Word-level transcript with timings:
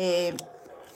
eh, 0.00 0.32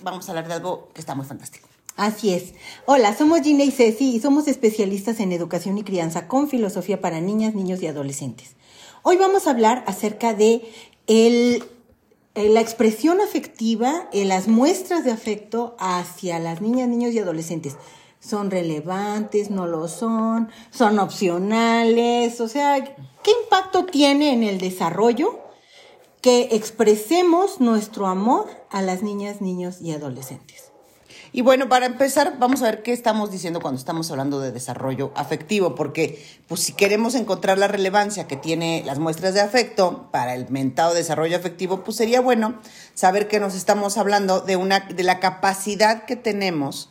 vamos 0.01 0.29
a 0.29 0.31
hablar 0.31 0.47
de 0.47 0.55
algo 0.55 0.89
que 0.95 1.01
está 1.01 1.17
muy 1.17 1.27
fantástico. 1.27 1.69
Así 1.97 2.33
es. 2.33 2.55
Hola, 2.87 3.17
somos 3.17 3.41
Gina 3.41 3.65
y 3.65 3.73
Ceci 3.73 4.15
y 4.15 4.21
somos 4.21 4.47
especialistas 4.47 5.19
en 5.19 5.33
educación 5.33 5.77
y 5.77 5.83
crianza 5.83 6.29
con 6.29 6.49
filosofía 6.49 7.01
para 7.01 7.21
niñas, 7.21 7.55
niños 7.55 7.83
y 7.83 7.89
adolescentes. 7.89 8.53
Hoy 9.03 9.17
vamos 9.17 9.47
a 9.47 9.51
hablar 9.51 9.83
acerca 9.89 10.35
de 10.35 10.63
el, 11.09 11.65
eh, 12.37 12.49
la 12.49 12.61
expresión 12.61 13.21
afectiva, 13.21 14.09
eh, 14.13 14.25
las 14.25 14.47
muestras 14.47 15.05
de 15.05 15.11
afecto 15.11 15.77
hacia 15.81 16.39
las 16.39 16.61
niñas, 16.61 16.89
niños 16.89 17.13
y 17.13 17.19
adolescentes. 17.19 17.77
¿Son 18.21 18.53
relevantes? 18.53 19.51
¿No 19.51 19.67
lo 19.67 19.89
son? 19.89 20.49
¿Son 20.71 21.01
opcionales? 21.01 22.41
O 22.41 22.47
sea, 22.47 22.85
¿qué 22.85 23.33
impacto 23.43 23.85
tiene 23.85 24.33
en 24.33 24.45
el 24.45 24.59
desarrollo 24.59 25.42
que 26.23 26.49
expresemos 26.53 27.61
nuestro 27.61 28.07
amor 28.07 28.49
a 28.71 28.81
las 28.81 29.03
niñas, 29.03 29.43
niños 29.43 29.83
y 29.83 29.93
adolescentes? 29.93 30.73
Y 31.35 31.41
bueno, 31.41 31.69
para 31.69 31.87
empezar, 31.87 32.37
vamos 32.39 32.61
a 32.61 32.67
ver 32.67 32.83
qué 32.83 32.93
estamos 32.93 33.31
diciendo 33.31 33.61
cuando 33.61 33.79
estamos 33.79 34.11
hablando 34.11 34.39
de 34.39 34.53
desarrollo 34.53 35.13
afectivo, 35.15 35.75
porque 35.75 36.23
pues 36.47 36.61
si 36.61 36.75
queremos 36.75 37.15
encontrar 37.15 37.57
la 37.57 37.69
relevancia 37.69 38.27
que 38.27 38.37
tiene 38.37 38.83
las 38.85 38.99
muestras 38.99 39.33
de 39.33 39.41
afecto 39.41 40.11
para 40.13 40.35
el 40.35 40.49
mentado 40.51 40.93
desarrollo 40.93 41.37
afectivo, 41.37 41.85
pues 41.85 41.97
sería 41.97 42.21
bueno 42.21 42.61
saber 42.93 43.29
que 43.29 43.41
nos 43.41 43.55
estamos 43.55 43.97
hablando 43.97 44.41
de 44.41 44.57
una 44.57 44.81
de 44.81 45.03
la 45.03 45.21
capacidad 45.21 46.05
que 46.05 46.17
tenemos 46.17 46.91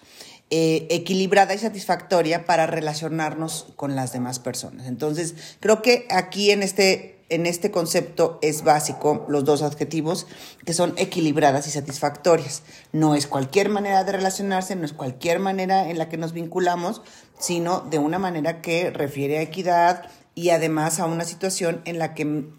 eh, 0.50 0.88
equilibrada 0.90 1.54
y 1.54 1.60
satisfactoria 1.60 2.46
para 2.46 2.66
relacionarnos 2.66 3.68
con 3.76 3.96
las 3.96 4.12
demás 4.12 4.40
personas. 4.40 4.88
Entonces, 4.88 5.36
creo 5.60 5.84
que 5.84 6.08
aquí 6.10 6.50
en 6.50 6.64
este 6.64 7.21
en 7.32 7.46
este 7.46 7.72
concepto 7.72 8.38
es 8.42 8.64
básico 8.64 9.26
los 9.30 9.46
dos 9.46 9.62
adjetivos 9.62 10.28
que 10.66 10.74
son 10.74 10.94
equilibradas 10.98 11.66
y 11.66 11.72
satisfactorias. 11.72 12.62
No 12.92 13.16
es 13.16 13.26
cualquier 13.26 13.70
manera 13.70 14.04
de 14.04 14.12
relacionarse, 14.12 14.76
no 14.76 14.86
es 14.86 14.92
cualquier 14.92 15.40
manera 15.40 15.90
en 15.90 15.98
la 15.98 16.10
que 16.10 16.18
nos 16.18 16.34
vinculamos, 16.34 17.02
sino 17.40 17.80
de 17.82 18.00
una 18.00 18.20
manera 18.20 18.62
que 18.62 18.92
refiere 18.92 19.38
a 19.38 19.44
equidad 19.44 20.10
y 20.36 20.50
además 20.50 21.00
a 21.00 21.06
una 21.06 21.24
situación 21.24 21.82
en 21.86 22.00
la 22.00 22.14
que 22.14 22.50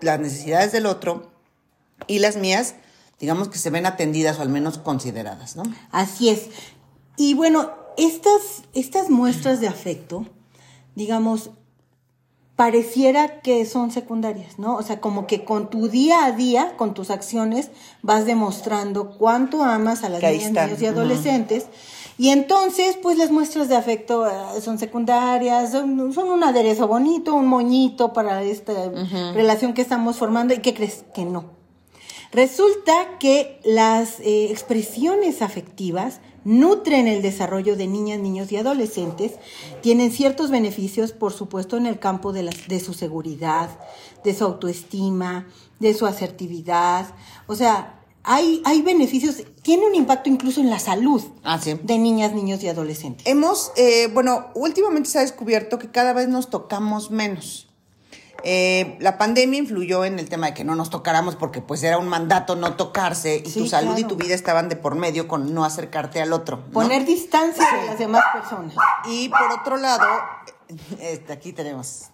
las 0.00 0.18
necesidades 0.18 0.72
del 0.72 0.86
otro 0.86 1.30
y 2.08 2.18
las 2.18 2.36
mías, 2.36 2.74
digamos 3.20 3.48
que 3.48 3.58
se 3.58 3.70
ven 3.70 3.86
atendidas 3.86 4.40
o 4.40 4.42
al 4.42 4.48
menos 4.48 4.78
consideradas, 4.78 5.54
¿no? 5.54 5.62
Así 5.92 6.30
es. 6.30 6.48
Y 7.16 7.34
bueno, 7.34 7.70
estas, 7.96 8.64
estas 8.74 9.08
muestras 9.08 9.60
de 9.60 9.68
afecto, 9.68 10.26
digamos, 10.96 11.50
pareciera 12.56 13.40
que 13.42 13.66
son 13.66 13.90
secundarias, 13.90 14.58
¿no? 14.58 14.76
O 14.76 14.82
sea, 14.82 14.98
como 15.00 15.26
que 15.26 15.44
con 15.44 15.68
tu 15.68 15.88
día 15.88 16.24
a 16.24 16.32
día, 16.32 16.74
con 16.76 16.94
tus 16.94 17.10
acciones, 17.10 17.70
vas 18.00 18.24
demostrando 18.24 19.10
cuánto 19.10 19.62
amas 19.62 20.02
a 20.04 20.08
las 20.08 20.22
niñas, 20.22 20.52
niños 20.52 20.82
y 20.82 20.86
adolescentes. 20.86 21.66
Y 22.18 22.30
entonces, 22.30 22.98
pues 23.02 23.18
las 23.18 23.30
muestras 23.30 23.68
de 23.68 23.76
afecto 23.76 24.26
eh, 24.26 24.60
son 24.62 24.78
secundarias, 24.78 25.72
son, 25.72 26.00
un 26.00 26.44
aderezo 26.44 26.88
bonito, 26.88 27.34
un 27.34 27.46
moñito 27.46 28.14
para 28.14 28.42
esta 28.42 28.72
relación 29.34 29.74
que 29.74 29.82
estamos 29.82 30.16
formando. 30.16 30.54
¿Y 30.54 30.60
qué 30.60 30.72
crees? 30.72 31.04
Que 31.14 31.26
no. 31.26 31.56
Resulta 32.32 33.18
que 33.18 33.60
las 33.64 34.18
eh, 34.20 34.50
expresiones 34.50 35.42
afectivas 35.42 36.20
nutren 36.46 37.08
el 37.08 37.22
desarrollo 37.22 37.76
de 37.76 37.88
niñas, 37.88 38.20
niños 38.20 38.52
y 38.52 38.56
adolescentes, 38.56 39.32
tienen 39.82 40.12
ciertos 40.12 40.50
beneficios, 40.50 41.10
por 41.12 41.32
supuesto, 41.32 41.76
en 41.76 41.86
el 41.86 41.98
campo 41.98 42.32
de, 42.32 42.48
de 42.68 42.80
su 42.80 42.94
seguridad, 42.94 43.68
de 44.22 44.32
su 44.32 44.44
autoestima, 44.44 45.48
de 45.80 45.92
su 45.92 46.06
asertividad. 46.06 47.08
O 47.48 47.56
sea, 47.56 48.00
hay, 48.22 48.62
hay 48.64 48.82
beneficios, 48.82 49.42
tiene 49.62 49.86
un 49.86 49.96
impacto 49.96 50.30
incluso 50.30 50.60
en 50.60 50.70
la 50.70 50.78
salud 50.78 51.22
ah, 51.42 51.58
de 51.58 51.98
niñas, 51.98 52.32
niños 52.32 52.62
y 52.62 52.68
adolescentes. 52.68 53.26
Hemos, 53.26 53.72
eh, 53.76 54.08
bueno, 54.14 54.46
últimamente 54.54 55.10
se 55.10 55.18
ha 55.18 55.22
descubierto 55.22 55.80
que 55.80 55.90
cada 55.90 56.12
vez 56.12 56.28
nos 56.28 56.48
tocamos 56.48 57.10
menos. 57.10 57.68
Eh, 58.42 58.96
la 59.00 59.18
pandemia 59.18 59.58
influyó 59.58 60.04
en 60.04 60.18
el 60.18 60.28
tema 60.28 60.46
de 60.48 60.54
que 60.54 60.64
no 60.64 60.74
nos 60.74 60.90
tocáramos 60.90 61.36
porque 61.36 61.60
pues 61.60 61.82
era 61.82 61.98
un 61.98 62.08
mandato 62.08 62.54
no 62.56 62.74
tocarse 62.74 63.42
y 63.44 63.52
tu 63.52 63.66
salud 63.66 63.96
y 63.96 64.04
tu 64.04 64.16
vida 64.16 64.34
estaban 64.34 64.68
de 64.68 64.76
por 64.76 64.94
medio 64.94 65.26
con 65.26 65.54
no 65.54 65.64
acercarte 65.64 66.20
al 66.20 66.32
otro. 66.32 66.64
Poner 66.70 67.04
distancia 67.04 67.66
de 67.80 67.86
las 67.86 67.98
demás 67.98 68.22
personas. 68.32 68.74
Y 69.06 69.28
por 69.28 69.60
otro 69.60 69.76
lado, 69.76 70.06
este, 71.00 71.32
aquí 71.32 71.52
tenemos, 71.52 72.08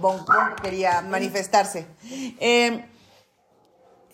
Bon, 0.00 0.24
quería 0.62 1.02
manifestarse. 1.02 1.86
Eh, 2.40 2.84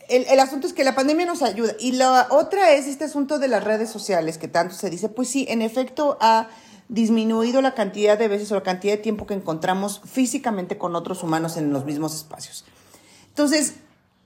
el, 0.09 0.27
el, 0.29 0.41
asunto 0.41 0.67
es 0.67 0.73
que 0.73 0.85
la 0.85 0.95
pandemia 0.95 1.27
nos 1.27 1.43
ayuda. 1.43 1.73
Y 1.81 1.93
la 1.93 2.29
otra 2.31 2.73
es 2.73 2.87
este 2.87 3.05
asunto 3.05 3.39
de 3.39 3.49
las 3.49 3.65
redes 3.65 3.91
sociales, 3.91 4.39
que 4.39 4.49
tanto 4.49 4.75
se 4.75 4.91
dice, 4.91 5.09
pues 5.09 5.29
sí, 5.29 5.47
en 5.49 5.63
efecto 5.63 6.17
ha 6.21 6.49
disminuido 6.89 7.61
la 7.63 7.75
cantidad 7.75 8.19
de 8.19 8.29
veces 8.29 8.51
o 8.53 8.55
la 8.55 8.63
cantidad 8.63 8.95
de 8.95 9.03
tiempo 9.03 9.27
que 9.27 9.35
encontramos 9.35 10.01
físicamente 10.05 10.79
con 10.79 10.95
otros 10.95 11.23
humanos 11.23 11.57
en 11.57 11.73
los 11.73 11.85
mismos 11.85 12.15
espacios. 12.15 12.65
Entonces, 13.29 13.75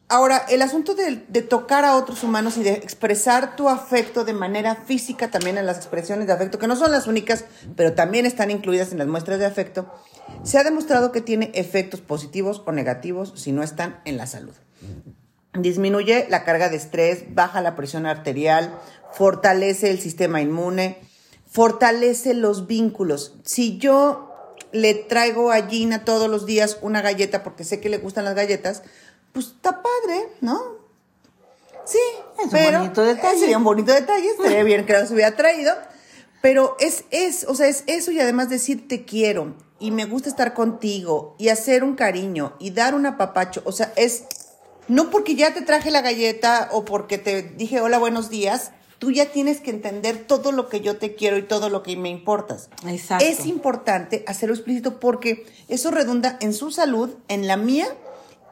ahora, 0.08 0.44
el 0.48 0.60
asunto 0.60 0.94
de, 0.94 1.16
tocar 1.42 1.84
a 1.84 1.96
otros 1.96 2.22
humanos 2.22 2.56
y 2.58 2.62
de 2.62 2.72
expresar 2.72 3.56
tu 3.56 3.68
afecto 3.68 4.24
de 4.24 4.34
manera 4.34 4.74
física 4.74 5.30
también 5.30 5.56
en 5.56 5.66
las 5.66 5.78
expresiones 5.78 6.26
de 6.26 6.32
afecto, 6.32 6.58
que 6.58 6.66
no 6.66 6.76
son 6.76 6.92
las 6.92 7.06
únicas, 7.06 7.44
pero 7.76 7.94
también 7.94 8.26
están 8.26 8.50
incluidas 8.50 8.92
en 8.92 8.98
las 8.98 9.08
muestras 9.08 9.38
de 9.38 9.46
afecto, 9.46 9.92
se 10.42 10.58
ha 10.58 10.64
demostrado 10.64 11.12
que 11.12 11.20
tiene 11.20 11.50
efectos 11.54 12.00
positivos 12.00 12.62
o 12.66 12.72
negativos 12.72 13.32
si 13.36 13.52
no 13.52 13.62
están 13.62 14.00
en 14.04 14.16
la 14.16 14.26
salud. 14.26 14.54
Disminuye 15.54 16.26
la 16.28 16.44
carga 16.44 16.68
de 16.68 16.76
estrés, 16.76 17.34
baja 17.34 17.60
la 17.60 17.74
presión 17.74 18.06
arterial, 18.06 18.78
fortalece 19.12 19.90
el 19.90 19.98
sistema 19.98 20.40
inmune, 20.40 20.98
fortalece 21.50 22.34
los 22.34 22.66
vínculos. 22.66 23.34
Si 23.44 23.78
yo 23.78 24.54
le 24.72 24.94
traigo 24.94 25.50
a 25.50 25.66
Gina 25.66 26.04
todos 26.04 26.30
los 26.30 26.46
días 26.46 26.78
una 26.80 27.02
galleta 27.02 27.42
porque 27.42 27.64
sé 27.64 27.80
que 27.80 27.88
le 27.88 27.98
gustan 27.98 28.24
las 28.24 28.34
galletas, 28.34 28.82
pues 29.32 29.46
está 29.46 29.82
padre, 29.82 30.28
¿no? 30.40 30.60
Sí, 31.84 31.98
es 32.38 32.52
un 32.52 32.72
bonito 32.72 33.02
detalle. 33.02 33.38
Sería 33.38 33.58
un 33.58 33.64
bonito 33.64 33.92
detalle, 33.92 34.30
estaría 34.30 34.62
bien 34.62 34.86
que 34.86 35.06
se 35.06 35.12
hubiera 35.12 35.34
traído. 35.34 35.74
Pero 36.40 36.76
es, 36.78 37.04
es, 37.10 37.44
o 37.48 37.54
sea, 37.54 37.66
es 37.66 37.84
eso 37.86 38.12
y 38.12 38.20
además 38.20 38.48
decir 38.48 38.88
te 38.88 39.04
quiero 39.04 39.54
y 39.78 39.90
me 39.90 40.04
gusta 40.04 40.28
estar 40.28 40.54
contigo 40.54 41.34
y 41.38 41.48
hacer 41.48 41.82
un 41.82 41.96
cariño 41.96 42.54
y 42.60 42.70
dar 42.70 42.94
un 42.94 43.06
apapacho. 43.06 43.62
O 43.64 43.72
sea, 43.72 43.92
es 43.96 44.24
no 44.88 45.10
porque 45.10 45.34
ya 45.34 45.52
te 45.52 45.62
traje 45.62 45.90
la 45.90 46.00
galleta 46.00 46.68
o 46.72 46.84
porque 46.84 47.18
te 47.18 47.42
dije 47.42 47.80
hola, 47.80 47.98
buenos 47.98 48.30
días, 48.30 48.72
tú 49.00 49.10
ya 49.10 49.32
tienes 49.32 49.60
que 49.60 49.70
entender 49.70 50.26
todo 50.26 50.52
lo 50.52 50.68
que 50.68 50.82
yo 50.82 50.98
te 50.98 51.14
quiero 51.14 51.38
y 51.38 51.42
todo 51.42 51.70
lo 51.70 51.82
que 51.82 51.96
me 51.96 52.10
importas. 52.10 52.68
Exacto. 52.86 53.24
Es 53.24 53.46
importante 53.46 54.22
hacerlo 54.28 54.54
explícito 54.54 55.00
porque 55.00 55.46
eso 55.68 55.90
redunda 55.90 56.36
en 56.40 56.52
su 56.52 56.70
salud, 56.70 57.08
en 57.28 57.48
la 57.48 57.56
mía 57.56 57.86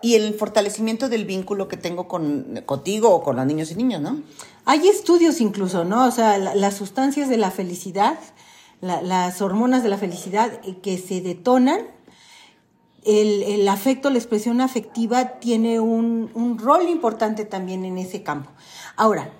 y 0.01 0.15
en 0.15 0.23
el 0.23 0.35
fortalecimiento 0.35 1.11
del 1.11 1.27
vínculo 1.27 1.69
que 1.69 1.77
tengo 1.77 2.09
con, 2.09 2.63
contigo 2.65 3.11
o 3.11 3.23
con 3.23 3.37
los 3.37 3.45
niños 3.45 3.71
y 3.71 3.75
niñas, 3.75 4.01
¿no? 4.01 4.23
Hay 4.65 4.89
estudios 4.89 5.43
incluso, 5.43 5.85
¿no? 5.85 6.07
O 6.07 6.11
sea, 6.11 6.39
las 6.39 6.75
sustancias 6.75 7.29
de 7.29 7.37
la 7.37 7.51
felicidad, 7.51 8.19
las 8.81 9.43
hormonas 9.43 9.83
de 9.83 9.91
la 9.91 9.99
felicidad 9.99 10.61
que 10.83 10.97
se 10.97 11.21
detonan 11.21 11.83
el, 13.05 13.43
el, 13.43 13.69
afecto, 13.69 14.09
la 14.11 14.19
expresión 14.19 14.61
afectiva 14.61 15.39
tiene 15.41 15.79
un, 15.79 16.31
un, 16.35 16.59
rol 16.59 16.89
importante 16.89 17.45
también 17.45 17.85
en 17.85 17.97
ese 17.97 18.23
campo. 18.23 18.51
Ahora, 18.97 19.31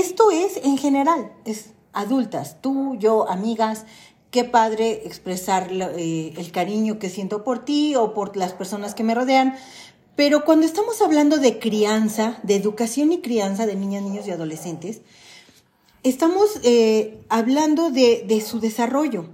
esto 0.00 0.30
es 0.30 0.58
en 0.64 0.78
general, 0.78 1.32
es 1.44 1.70
adultas, 1.92 2.60
tú, 2.60 2.96
yo, 2.98 3.28
amigas, 3.28 3.84
qué 4.30 4.44
padre 4.44 5.02
expresar 5.04 5.70
eh, 5.70 6.32
el 6.36 6.52
cariño 6.52 6.98
que 6.98 7.10
siento 7.10 7.44
por 7.44 7.64
ti 7.64 7.94
o 7.94 8.14
por 8.14 8.36
las 8.36 8.54
personas 8.54 8.94
que 8.94 9.04
me 9.04 9.14
rodean. 9.14 9.54
Pero 10.16 10.44
cuando 10.44 10.66
estamos 10.66 11.00
hablando 11.02 11.38
de 11.38 11.58
crianza, 11.58 12.38
de 12.42 12.56
educación 12.56 13.12
y 13.12 13.20
crianza 13.20 13.66
de 13.66 13.76
niñas, 13.76 14.02
niños 14.02 14.26
y 14.26 14.30
adolescentes, 14.30 15.02
estamos 16.02 16.60
eh, 16.64 17.22
hablando 17.28 17.90
de, 17.90 18.24
de 18.26 18.40
su 18.40 18.58
desarrollo. 18.58 19.26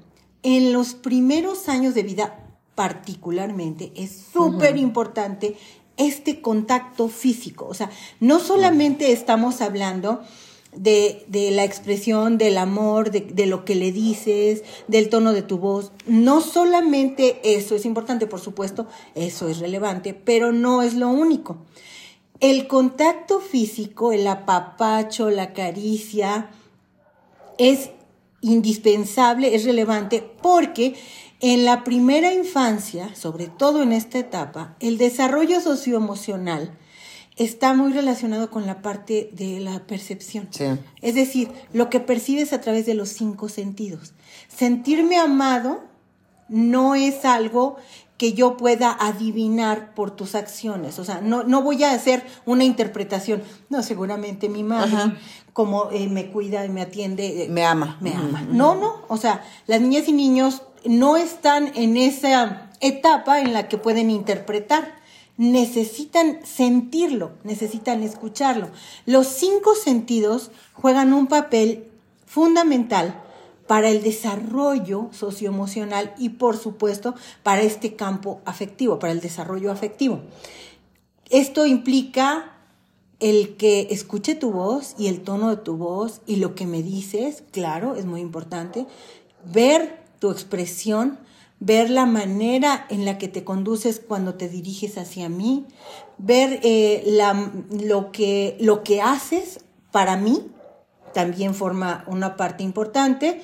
En 0.42 0.72
los 0.72 0.94
primeros 0.94 1.68
años 1.68 1.94
de 1.94 2.02
vida, 2.02 2.44
particularmente, 2.74 3.92
es 3.96 4.24
súper 4.32 4.76
importante 4.76 5.56
este 5.96 6.40
contacto 6.40 7.08
físico. 7.08 7.66
O 7.66 7.74
sea, 7.74 7.90
no 8.20 8.38
solamente 8.38 9.12
estamos 9.12 9.60
hablando 9.60 10.22
de, 10.78 11.24
de, 11.28 11.50
la 11.50 11.64
expresión 11.64 12.38
del 12.38 12.58
amor, 12.58 13.10
de, 13.10 13.20
de, 13.20 13.46
lo 13.46 13.64
que 13.64 13.74
le 13.74 13.92
dices, 13.92 14.62
del 14.86 15.08
tono 15.08 15.32
de 15.32 15.42
tu 15.42 15.58
voz. 15.58 15.92
No 16.06 16.40
solamente 16.40 17.40
eso 17.42 17.74
es 17.74 17.84
importante, 17.84 18.26
por 18.26 18.40
supuesto, 18.40 18.86
eso 19.14 19.48
es 19.48 19.58
relevante, 19.58 20.14
pero 20.14 20.52
no 20.52 20.82
es 20.82 20.94
lo 20.94 21.08
único. 21.08 21.58
El 22.40 22.68
contacto 22.68 23.40
físico, 23.40 24.12
el 24.12 24.26
apapacho, 24.26 25.30
la 25.30 25.52
caricia, 25.52 26.50
es 27.58 27.90
indispensable, 28.40 29.56
es 29.56 29.64
relevante 29.64 30.22
porque 30.40 30.94
en 31.40 31.64
la 31.64 31.84
primera 31.84 32.32
infancia, 32.32 33.14
sobre 33.14 33.48
todo 33.48 33.82
en 33.82 33.92
esta 33.92 34.18
etapa, 34.18 34.76
el 34.80 34.98
desarrollo 34.98 35.60
socioemocional 35.60 36.78
está 37.38 37.72
muy 37.72 37.92
relacionado 37.92 38.50
con 38.50 38.66
la 38.66 38.82
parte 38.82 39.30
de 39.32 39.60
la 39.60 39.80
percepción. 39.86 40.48
Sí. 40.50 40.64
Es 41.00 41.14
decir, 41.14 41.50
lo 41.72 41.88
que 41.88 42.00
percibes 42.00 42.52
a 42.52 42.60
través 42.60 42.84
de 42.84 42.94
los 42.94 43.08
cinco 43.10 43.48
sentidos. 43.48 44.12
Sentirme 44.48 45.16
amado 45.18 45.80
no 46.48 46.94
es 46.94 47.24
algo 47.24 47.76
que 48.16 48.32
yo 48.32 48.56
pueda 48.56 48.96
adivinar 48.98 49.94
por 49.94 50.10
tus 50.10 50.34
acciones. 50.34 50.98
O 50.98 51.04
sea, 51.04 51.20
no, 51.20 51.44
no 51.44 51.62
voy 51.62 51.84
a 51.84 51.92
hacer 51.92 52.24
una 52.46 52.64
interpretación. 52.64 53.42
No, 53.68 53.82
seguramente 53.84 54.48
mi 54.48 54.64
madre, 54.64 54.96
Ajá. 54.96 55.16
como 55.52 55.90
eh, 55.92 56.08
me 56.08 56.30
cuida 56.32 56.64
y 56.66 56.68
me 56.68 56.82
atiende, 56.82 57.44
eh, 57.44 57.48
Me 57.48 57.64
ama. 57.64 57.96
me 58.00 58.12
ama. 58.12 58.44
No, 58.50 58.74
no. 58.74 59.02
O 59.06 59.16
sea, 59.16 59.44
las 59.68 59.80
niñas 59.80 60.08
y 60.08 60.12
niños 60.12 60.62
no 60.84 61.16
están 61.16 61.70
en 61.76 61.96
esa 61.96 62.70
etapa 62.80 63.40
en 63.40 63.52
la 63.52 63.68
que 63.68 63.78
pueden 63.78 64.10
interpretar. 64.10 64.97
Necesitan 65.38 66.44
sentirlo, 66.44 67.30
necesitan 67.44 68.02
escucharlo. 68.02 68.68
Los 69.06 69.26
cinco 69.28 69.74
sentidos 69.74 70.50
juegan 70.74 71.14
un 71.14 71.28
papel 71.28 71.86
fundamental 72.26 73.22
para 73.66 73.88
el 73.88 74.02
desarrollo 74.02 75.08
socioemocional 75.12 76.14
y 76.18 76.30
por 76.30 76.56
supuesto 76.56 77.14
para 77.42 77.62
este 77.62 77.94
campo 77.94 78.40
afectivo, 78.44 78.98
para 78.98 79.12
el 79.12 79.20
desarrollo 79.20 79.70
afectivo. 79.70 80.20
Esto 81.30 81.66
implica 81.66 82.56
el 83.20 83.56
que 83.56 83.88
escuche 83.90 84.34
tu 84.34 84.52
voz 84.52 84.94
y 84.98 85.08
el 85.08 85.20
tono 85.20 85.50
de 85.50 85.56
tu 85.56 85.76
voz 85.76 86.20
y 86.26 86.36
lo 86.36 86.54
que 86.54 86.66
me 86.66 86.82
dices, 86.82 87.42
claro, 87.50 87.96
es 87.96 88.06
muy 88.06 88.20
importante. 88.20 88.86
Ver 89.44 90.02
tu 90.18 90.30
expresión, 90.30 91.18
ver 91.60 91.90
la 91.90 92.06
manera 92.06 92.86
en 92.88 93.04
la 93.04 93.18
que 93.18 93.28
te 93.28 93.44
conduces 93.44 94.00
cuando 94.00 94.34
te 94.34 94.48
diriges 94.48 94.96
hacia 94.98 95.28
mí, 95.28 95.66
ver 96.18 96.60
eh, 96.62 97.02
la- 97.06 97.52
lo, 97.70 98.12
que, 98.12 98.56
lo 98.60 98.82
que 98.84 99.00
haces 99.02 99.60
para 99.90 100.16
mí, 100.16 100.46
también 101.14 101.54
forma 101.54 102.04
una 102.06 102.36
parte 102.36 102.62
importante. 102.62 103.40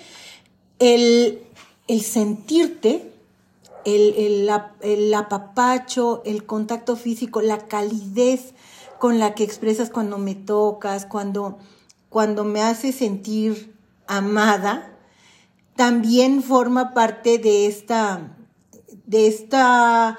El, 0.78 1.40
el 1.88 2.02
sentirte, 2.02 3.10
el, 3.84 4.14
el 4.16 4.50
el 4.82 5.14
apapacho, 5.14 6.22
el 6.24 6.46
contacto 6.46 6.96
físico, 6.96 7.40
la 7.42 7.66
calidez 7.66 8.54
con 8.98 9.18
la 9.18 9.34
que 9.34 9.44
expresas 9.44 9.90
cuando 9.90 10.18
me 10.18 10.34
tocas, 10.34 11.04
cuando, 11.04 11.58
cuando 12.08 12.44
me 12.44 12.62
haces 12.62 12.94
sentir 12.94 13.74
amada, 14.06 14.93
también 15.76 16.42
forma 16.42 16.94
parte 16.94 17.38
de 17.38 17.66
esta, 17.66 18.36
de 19.06 19.26
esta 19.26 20.18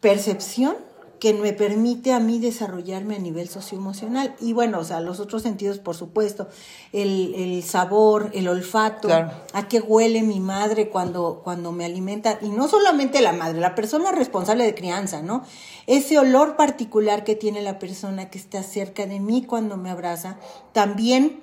percepción 0.00 0.76
que 1.20 1.32
me 1.32 1.54
permite 1.54 2.12
a 2.12 2.20
mí 2.20 2.38
desarrollarme 2.38 3.16
a 3.16 3.18
nivel 3.18 3.48
socioemocional. 3.48 4.36
Y 4.38 4.52
bueno, 4.52 4.80
o 4.80 4.84
sea, 4.84 5.00
los 5.00 5.18
otros 5.18 5.42
sentidos, 5.42 5.78
por 5.78 5.96
supuesto, 5.96 6.46
el, 6.92 7.34
el 7.34 7.62
sabor, 7.62 8.30
el 8.34 8.48
olfato, 8.48 9.08
Claro. 9.08 9.30
a 9.54 9.66
qué 9.66 9.80
huele 9.80 10.22
mi 10.22 10.40
madre 10.40 10.90
cuando, 10.90 11.40
cuando 11.42 11.72
me 11.72 11.86
alimenta. 11.86 12.38
Y 12.42 12.50
no 12.50 12.68
solamente 12.68 13.22
la 13.22 13.32
madre, 13.32 13.60
la 13.60 13.74
persona 13.74 14.12
responsable 14.12 14.64
de 14.64 14.74
crianza, 14.74 15.22
¿no? 15.22 15.42
Ese 15.86 16.18
olor 16.18 16.54
particular 16.56 17.24
que 17.24 17.34
tiene 17.34 17.62
la 17.62 17.78
persona 17.78 18.28
que 18.28 18.36
está 18.38 18.62
cerca 18.62 19.06
de 19.06 19.18
mí 19.18 19.42
cuando 19.42 19.78
me 19.78 19.88
abraza, 19.88 20.38
también 20.72 21.42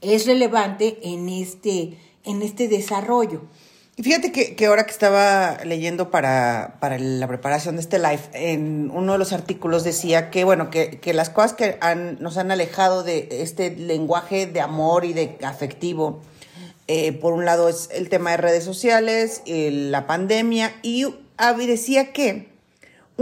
es 0.00 0.26
relevante 0.26 0.98
en 1.02 1.28
este, 1.28 1.98
en 2.24 2.42
este 2.42 2.68
desarrollo. 2.68 3.42
Y 3.94 4.02
fíjate 4.02 4.32
que, 4.32 4.56
que 4.56 4.66
ahora 4.66 4.84
que 4.84 4.90
estaba 4.90 5.58
leyendo 5.64 6.10
para, 6.10 6.78
para 6.80 6.98
la 6.98 7.28
preparación 7.28 7.76
de 7.76 7.82
este 7.82 7.98
live, 7.98 8.22
en 8.32 8.90
uno 8.90 9.12
de 9.12 9.18
los 9.18 9.34
artículos 9.34 9.84
decía 9.84 10.30
que, 10.30 10.44
bueno, 10.44 10.70
que, 10.70 10.98
que 10.98 11.12
las 11.12 11.28
cosas 11.28 11.52
que 11.52 11.76
han, 11.82 12.18
nos 12.20 12.38
han 12.38 12.50
alejado 12.50 13.02
de 13.02 13.28
este 13.30 13.70
lenguaje 13.76 14.46
de 14.46 14.62
amor 14.62 15.04
y 15.04 15.12
de 15.12 15.36
afectivo, 15.42 16.22
eh, 16.88 17.12
por 17.12 17.34
un 17.34 17.44
lado 17.44 17.68
es 17.68 17.90
el 17.92 18.08
tema 18.08 18.30
de 18.30 18.38
redes 18.38 18.64
sociales, 18.64 19.42
eh, 19.44 19.70
la 19.70 20.06
pandemia, 20.06 20.74
y 20.82 21.06
ah, 21.36 21.52
decía 21.52 22.12
que 22.12 22.51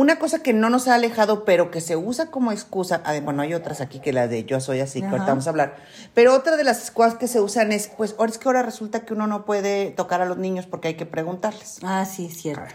una 0.00 0.18
cosa 0.18 0.42
que 0.42 0.54
no 0.54 0.70
nos 0.70 0.88
ha 0.88 0.94
alejado, 0.94 1.44
pero 1.44 1.70
que 1.70 1.82
se 1.82 1.94
usa 1.94 2.30
como 2.30 2.52
excusa, 2.52 3.02
ah, 3.04 3.20
bueno, 3.20 3.42
hay 3.42 3.52
otras 3.52 3.82
aquí 3.82 4.00
que 4.00 4.14
la 4.14 4.28
de 4.28 4.44
yo 4.44 4.58
soy 4.58 4.80
así, 4.80 5.00
que 5.00 5.08
ahorita 5.08 5.26
vamos 5.26 5.46
a 5.46 5.50
hablar, 5.50 5.76
pero 6.14 6.34
otra 6.34 6.56
de 6.56 6.64
las 6.64 6.90
cosas 6.90 7.16
que 7.16 7.28
se 7.28 7.38
usan 7.38 7.70
es, 7.70 7.88
pues, 7.88 8.14
ahora 8.18 8.32
es 8.32 8.38
que 8.38 8.48
ahora 8.48 8.62
resulta 8.62 9.04
que 9.04 9.12
uno 9.12 9.26
no 9.26 9.44
puede 9.44 9.90
tocar 9.90 10.22
a 10.22 10.24
los 10.24 10.38
niños 10.38 10.66
porque 10.66 10.88
hay 10.88 10.94
que 10.94 11.04
preguntarles. 11.04 11.80
Ah, 11.82 12.06
sí, 12.06 12.26
es 12.26 12.40
cierto. 12.40 12.74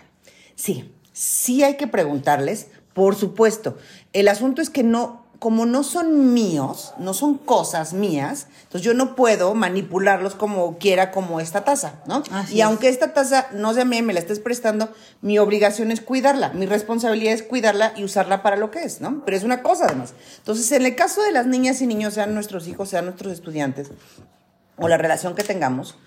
Sí, 0.53 0.93
sí 1.13 1.63
hay 1.63 1.77
que 1.77 1.87
preguntarles, 1.87 2.67
por 2.93 3.15
supuesto. 3.15 3.75
El 4.13 4.27
asunto 4.27 4.61
es 4.61 4.69
que 4.69 4.83
no, 4.83 5.24
como 5.39 5.65
no 5.65 5.83
son 5.83 6.33
míos, 6.33 6.93
no 6.97 7.13
son 7.13 7.37
cosas 7.37 7.93
mías, 7.93 8.47
entonces 8.63 8.81
yo 8.81 8.93
no 8.93 9.15
puedo 9.15 9.53
manipularlos 9.53 10.35
como 10.35 10.77
quiera, 10.77 11.11
como 11.11 11.39
esta 11.39 11.63
taza, 11.63 12.01
¿no? 12.07 12.23
Así 12.31 12.55
y 12.55 12.61
es. 12.61 12.65
aunque 12.65 12.89
esta 12.89 13.13
taza 13.13 13.47
no 13.51 13.73
sea 13.73 13.85
mía 13.85 13.99
y 13.99 14.03
me 14.03 14.13
la 14.13 14.19
estés 14.19 14.39
prestando, 14.39 14.89
mi 15.21 15.37
obligación 15.39 15.91
es 15.91 16.01
cuidarla, 16.01 16.49
mi 16.53 16.65
responsabilidad 16.65 17.33
es 17.33 17.43
cuidarla 17.43 17.93
y 17.95 18.03
usarla 18.03 18.43
para 18.43 18.57
lo 18.57 18.71
que 18.71 18.83
es, 18.83 19.01
¿no? 19.01 19.23
Pero 19.25 19.37
es 19.37 19.43
una 19.43 19.61
cosa 19.63 19.85
además. 19.85 20.13
Entonces, 20.37 20.71
en 20.71 20.85
el 20.85 20.95
caso 20.95 21.21
de 21.21 21.31
las 21.31 21.47
niñas 21.47 21.81
y 21.81 21.87
niños, 21.87 22.13
sean 22.13 22.33
nuestros 22.33 22.67
hijos, 22.67 22.89
sean 22.89 23.05
nuestros 23.05 23.33
estudiantes, 23.33 23.91
o 24.77 24.87
la 24.87 24.97
relación 24.97 25.35
que 25.35 25.43
tengamos, 25.43 25.97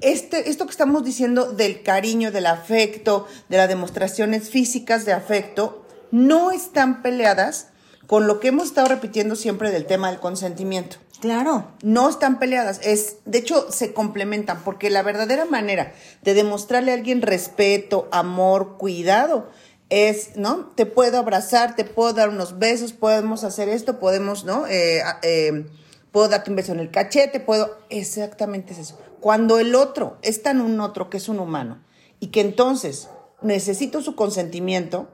este, 0.00 0.48
esto 0.48 0.64
que 0.64 0.70
estamos 0.70 1.04
diciendo 1.04 1.52
del 1.52 1.82
cariño, 1.82 2.30
del 2.30 2.46
afecto, 2.46 3.26
de 3.48 3.56
las 3.56 3.68
demostraciones 3.68 4.48
físicas 4.48 5.04
de 5.04 5.12
afecto, 5.12 5.84
no 6.12 6.52
están 6.52 7.02
peleadas 7.02 7.68
con 8.08 8.26
lo 8.26 8.40
que 8.40 8.48
hemos 8.48 8.68
estado 8.68 8.88
repitiendo 8.88 9.36
siempre 9.36 9.70
del 9.70 9.84
tema 9.84 10.10
del 10.10 10.18
consentimiento. 10.18 10.96
Claro. 11.20 11.68
No 11.82 12.08
están 12.08 12.38
peleadas, 12.38 12.80
es, 12.82 13.16
de 13.26 13.36
hecho 13.36 13.70
se 13.70 13.92
complementan, 13.92 14.64
porque 14.64 14.88
la 14.88 15.02
verdadera 15.02 15.44
manera 15.44 15.92
de 16.22 16.32
demostrarle 16.32 16.92
a 16.92 16.94
alguien 16.94 17.20
respeto, 17.20 18.08
amor, 18.10 18.78
cuidado, 18.78 19.50
es, 19.90 20.36
¿no? 20.36 20.70
Te 20.74 20.86
puedo 20.86 21.18
abrazar, 21.18 21.76
te 21.76 21.84
puedo 21.84 22.14
dar 22.14 22.30
unos 22.30 22.58
besos, 22.58 22.94
podemos 22.94 23.44
hacer 23.44 23.68
esto, 23.68 24.00
podemos, 24.00 24.44
¿no? 24.44 24.66
Eh, 24.66 25.02
eh, 25.20 25.66
puedo 26.10 26.28
darte 26.28 26.48
un 26.48 26.56
beso 26.56 26.72
en 26.72 26.80
el 26.80 26.90
cachete, 26.90 27.40
puedo, 27.40 27.76
exactamente 27.90 28.72
es 28.72 28.78
eso. 28.78 28.98
Cuando 29.20 29.58
el 29.58 29.74
otro 29.74 30.16
es 30.22 30.42
tan 30.42 30.62
un 30.62 30.80
otro 30.80 31.10
que 31.10 31.18
es 31.18 31.28
un 31.28 31.40
humano 31.40 31.84
y 32.20 32.28
que 32.28 32.40
entonces 32.40 33.10
necesito 33.42 34.00
su 34.00 34.16
consentimiento, 34.16 35.10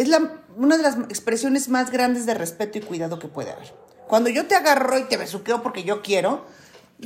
es 0.00 0.08
la, 0.08 0.42
una 0.56 0.76
de 0.76 0.82
las 0.82 0.96
expresiones 0.96 1.68
más 1.68 1.90
grandes 1.90 2.26
de 2.26 2.34
respeto 2.34 2.78
y 2.78 2.80
cuidado 2.80 3.18
que 3.18 3.28
puede 3.28 3.52
haber. 3.52 3.72
Cuando 4.08 4.30
yo 4.30 4.46
te 4.46 4.54
agarro 4.54 4.98
y 4.98 5.04
te 5.04 5.16
besuqueo 5.16 5.62
porque 5.62 5.84
yo 5.84 6.02
quiero, 6.02 6.44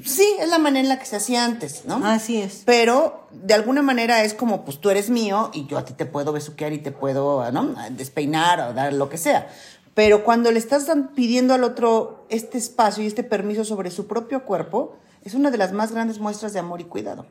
sí, 0.04 0.26
es 0.38 0.48
la 0.48 0.58
manera 0.58 0.80
en 0.80 0.88
la 0.88 0.98
que 0.98 1.06
se 1.06 1.16
hacía 1.16 1.44
antes, 1.44 1.84
¿no? 1.84 2.04
Así 2.04 2.40
es. 2.40 2.62
Pero 2.64 3.28
de 3.30 3.54
alguna 3.54 3.82
manera 3.82 4.22
es 4.24 4.32
como, 4.32 4.64
pues 4.64 4.80
tú 4.80 4.90
eres 4.90 5.10
mío 5.10 5.50
y 5.52 5.66
yo 5.66 5.76
a 5.76 5.84
ti 5.84 5.92
te 5.92 6.06
puedo 6.06 6.32
besuquear 6.32 6.72
y 6.72 6.78
te 6.78 6.92
puedo, 6.92 7.50
¿no? 7.52 7.74
Despeinar 7.90 8.60
o 8.60 8.72
dar 8.72 8.92
lo 8.92 9.08
que 9.08 9.18
sea. 9.18 9.48
Pero 9.94 10.24
cuando 10.24 10.50
le 10.50 10.58
estás 10.58 10.90
pidiendo 11.14 11.54
al 11.54 11.62
otro 11.62 12.26
este 12.28 12.58
espacio 12.58 13.04
y 13.04 13.06
este 13.06 13.22
permiso 13.22 13.64
sobre 13.64 13.90
su 13.90 14.06
propio 14.06 14.44
cuerpo, 14.44 14.96
es 15.24 15.34
una 15.34 15.50
de 15.50 15.58
las 15.58 15.72
más 15.72 15.92
grandes 15.92 16.18
muestras 16.18 16.52
de 16.52 16.58
amor 16.58 16.80
y 16.80 16.84
cuidado. 16.84 17.26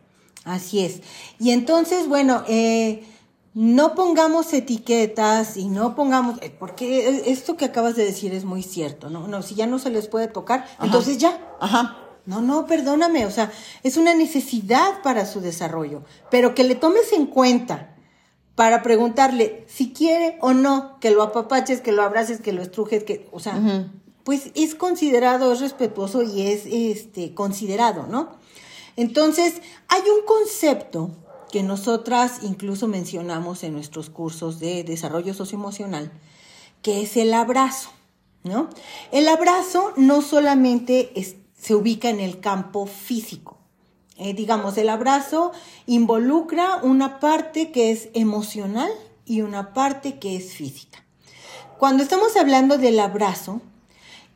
Así 0.46 0.84
es. 0.86 1.02
Y 1.40 1.52
entonces, 1.52 2.08
bueno, 2.08 2.44
eh, 2.48 3.06
no 3.54 3.94
pongamos 3.94 4.52
etiquetas 4.54 5.58
y 5.58 5.68
no 5.68 5.96
pongamos, 5.96 6.42
eh, 6.42 6.56
porque 6.58 7.24
esto 7.28 7.56
que 7.56 7.66
acabas 7.66 7.96
de 7.96 8.06
decir 8.06 8.34
es 8.34 8.46
muy 8.46 8.64
cierto, 8.64 9.10
¿no? 9.10 9.28
No, 9.28 9.42
si 9.42 9.56
ya 9.56 9.68
no 9.68 9.80
se 9.80 9.92
les 9.92 10.08
puede 10.08 10.28
tocar, 10.28 10.66
entonces 10.82 11.18
ya. 11.18 11.56
Ajá. 11.60 11.98
No, 12.26 12.42
no, 12.42 12.66
perdóname, 12.66 13.26
o 13.26 13.32
sea, 13.32 13.52
es 13.84 13.98
una 13.98 14.16
necesidad 14.16 15.02
para 15.04 15.26
su 15.26 15.42
desarrollo, 15.42 16.04
pero 16.32 16.56
que 16.56 16.64
le 16.64 16.76
tomes 16.76 17.12
en 17.12 17.26
cuenta 17.26 17.98
para 18.56 18.82
preguntarle 18.82 19.66
si 19.68 19.92
quiere 19.92 20.38
o 20.40 20.54
no 20.54 21.00
que 21.02 21.12
lo 21.12 21.22
apapaches, 21.22 21.82
que 21.82 21.92
lo 21.92 22.02
abraces, 22.02 22.40
que 22.40 22.54
lo 22.54 22.62
estrujes, 22.62 23.04
que, 23.04 23.28
o 23.34 23.42
sea, 23.42 23.60
pues 24.24 24.52
es 24.56 24.74
considerado, 24.74 25.52
es 25.52 25.60
respetuoso 25.60 26.24
y 26.24 26.44
es 26.44 26.66
este 26.66 27.34
considerado, 27.34 28.08
¿no? 28.08 28.38
Entonces, 28.96 29.56
hay 29.90 30.02
un 30.02 30.26
concepto 30.26 31.12
que 31.54 31.62
nosotras 31.62 32.40
incluso 32.42 32.88
mencionamos 32.88 33.62
en 33.62 33.74
nuestros 33.74 34.10
cursos 34.10 34.60
de 34.60 34.84
desarrollo 34.84 35.36
socioemocional, 35.36 36.12
que 36.82 37.04
es 37.04 37.16
el 37.16 37.32
abrazo, 37.32 37.92
¿no? 38.44 38.72
El 39.12 39.28
abrazo 39.28 39.94
no 39.96 40.24
solamente 40.24 41.14
se 41.56 41.76
ubica 41.76 42.10
en 42.10 42.20
el 42.20 42.40
campo 42.40 42.88
físico. 42.88 43.60
Eh, 44.18 44.34
digamos, 44.34 44.80
el 44.80 44.90
abrazo 44.90 45.52
involucra 45.86 46.78
una 46.82 47.20
parte 47.20 47.72
que 47.72 47.92
es 47.92 48.10
emocional 48.16 48.90
y 49.24 49.42
una 49.42 49.76
parte 49.76 50.18
que 50.18 50.36
es 50.36 50.54
física. 50.54 51.06
Cuando 51.78 52.02
estamos 52.02 52.36
hablando 52.36 52.80
del 52.80 53.00
abrazo, 53.00 53.62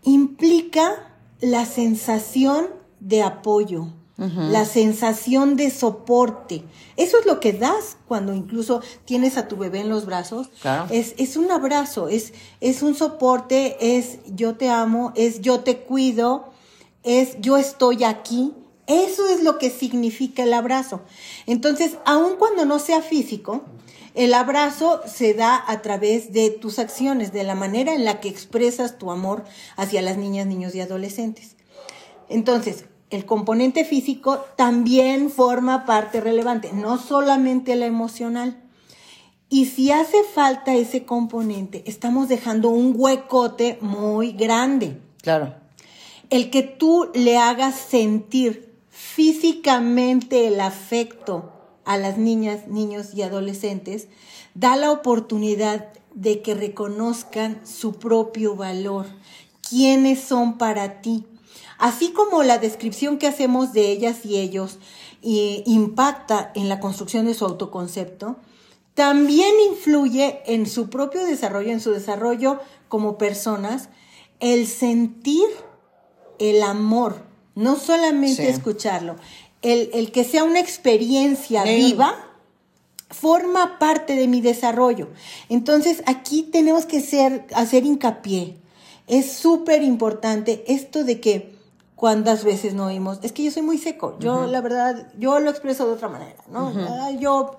implica 0.04 1.16
la 1.42 1.66
sensación 1.66 2.68
de 3.00 3.24
apoyo, 3.24 3.88
la 4.18 4.66
sensación 4.66 5.56
de 5.56 5.70
soporte. 5.70 6.64
Eso 6.96 7.20
es 7.20 7.26
lo 7.28 7.40
que 7.40 7.54
das 7.54 7.98
cuando 8.08 8.34
incluso 8.34 8.82
tienes 9.06 9.38
a 9.38 9.48
tu 9.48 9.58
bebé 9.58 9.82
en 9.82 9.90
los 9.90 10.06
brazos. 10.08 10.50
Es, 10.90 11.14
es 11.18 11.38
un 11.38 11.52
abrazo, 11.52 12.08
es, 12.08 12.34
es 12.60 12.82
un 12.82 12.96
soporte, 12.96 13.98
es 13.98 14.18
yo 14.26 14.56
te 14.56 14.70
amo, 14.70 15.14
es 15.16 15.42
yo 15.42 15.60
te 15.60 15.80
cuido, 15.80 16.50
es 17.04 17.40
yo 17.42 17.58
estoy 17.58 18.04
aquí. 18.04 18.54
Eso 18.88 19.28
es 19.28 19.44
lo 19.44 19.60
que 19.60 19.70
significa 19.70 20.44
el 20.44 20.54
abrazo. 20.54 21.02
Entonces, 21.46 21.98
aun 22.06 22.38
cuando 22.38 22.66
no 22.66 22.80
sea 22.80 23.02
físico, 23.02 23.62
el 24.16 24.34
abrazo 24.34 25.02
se 25.06 25.36
da 25.36 25.64
a 25.68 25.84
través 25.84 26.34
de 26.34 26.50
tus 26.50 26.80
acciones, 26.80 27.34
de 27.34 27.44
la 27.44 27.54
manera 27.54 27.94
en 27.94 28.04
la 28.04 28.20
que 28.20 28.30
expresas 28.30 28.98
tu 28.98 29.12
amor 29.12 29.44
hacia 29.76 30.02
las 30.02 30.18
niñas, 30.18 30.48
niños 30.48 30.74
y 30.74 30.82
adolescentes. 30.82 31.56
Entonces, 32.30 32.86
el 33.10 33.26
componente 33.26 33.86
físico 33.86 34.46
también 34.56 35.30
forma 35.30 35.86
parte 35.86 36.20
relevante, 36.20 36.72
no 36.74 36.98
solamente 36.98 37.76
la 37.76 37.86
emocional. 37.86 38.62
Y 39.50 39.68
si 39.68 39.92
hace 39.92 40.24
falta 40.24 40.76
ese 40.76 41.06
componente, 41.06 41.84
estamos 41.86 42.28
dejando 42.28 42.70
un 42.70 42.94
huecote 42.96 43.78
muy 43.80 44.34
grande. 44.34 45.00
Claro. 45.22 45.56
El 46.30 46.50
que 46.50 46.64
tú 46.64 47.10
le 47.14 47.38
hagas 47.38 47.76
sentir 47.76 48.76
físicamente 48.90 50.48
el 50.48 50.60
afecto 50.60 51.54
a 51.86 51.98
las 51.98 52.18
niñas, 52.18 52.68
niños 52.68 53.14
y 53.14 53.22
adolescentes, 53.22 54.10
da 54.54 54.76
la 54.76 54.92
oportunidad 54.92 55.94
de 56.14 56.42
que 56.42 56.54
reconozcan 56.54 57.62
su 57.66 57.94
propio 57.94 58.56
valor, 58.56 59.06
quiénes 59.70 60.20
son 60.20 60.58
para 60.58 61.02
ti 61.02 61.24
Así 61.78 62.12
como 62.12 62.44
la 62.44 62.58
descripción 62.58 63.18
que 63.18 63.28
hacemos 63.28 63.74
de 63.74 63.92
ellas 63.92 64.26
y 64.26 64.38
ellos 64.38 64.80
impacta 65.22 66.52
en 66.56 66.70
la 66.70 66.80
construcción 66.80 67.26
de 67.26 67.34
su 67.34 67.46
autoconcepto, 67.46 68.38
también 68.94 69.54
influye 69.70 70.42
en 70.48 70.66
su 70.66 70.90
propio 70.90 71.26
desarrollo, 71.26 71.72
en 71.72 71.82
su 71.82 71.92
desarrollo 71.92 72.60
como 72.88 73.18
personas, 73.18 73.90
el 74.40 74.66
sentir 74.68 75.46
el 76.40 76.64
amor, 76.64 77.24
no 77.56 77.76
solamente 77.76 78.50
escucharlo, 78.50 79.16
el, 79.62 80.12
que 80.12 80.24
sea 80.24 80.44
una 80.44 80.60
experiencia 80.60 81.64
viva, 81.64 82.16
forma 83.10 83.80
parte 83.80 84.16
de 84.16 84.28
mi 84.28 84.42
desarrollo. 84.42 85.10
Entonces 85.50 86.04
aquí 86.06 86.44
tenemos 86.44 86.86
que 86.86 87.02
ser, 87.02 87.46
hacer 87.56 87.86
hincapié. 87.86 88.58
Es 89.08 89.32
súper 89.32 89.84
importante 89.84 90.64
esto 90.68 91.04
de 91.04 91.20
que 91.20 91.57
cuántas 91.98 92.46
veces 92.46 92.76
no 92.76 92.86
oímos, 92.86 93.20
es 93.24 93.34
que 93.34 93.44
yo 93.44 93.52
soy 93.52 93.64
muy 93.64 93.80
seco, 93.80 94.18
yo 94.20 94.46
la 94.46 94.62
verdad, 94.62 95.12
yo 95.18 95.40
lo 95.40 95.50
expreso 95.50 95.86
de 95.88 95.94
otra 95.94 96.08
manera, 96.08 96.38
¿no? 96.48 96.72
Yo, 97.20 97.58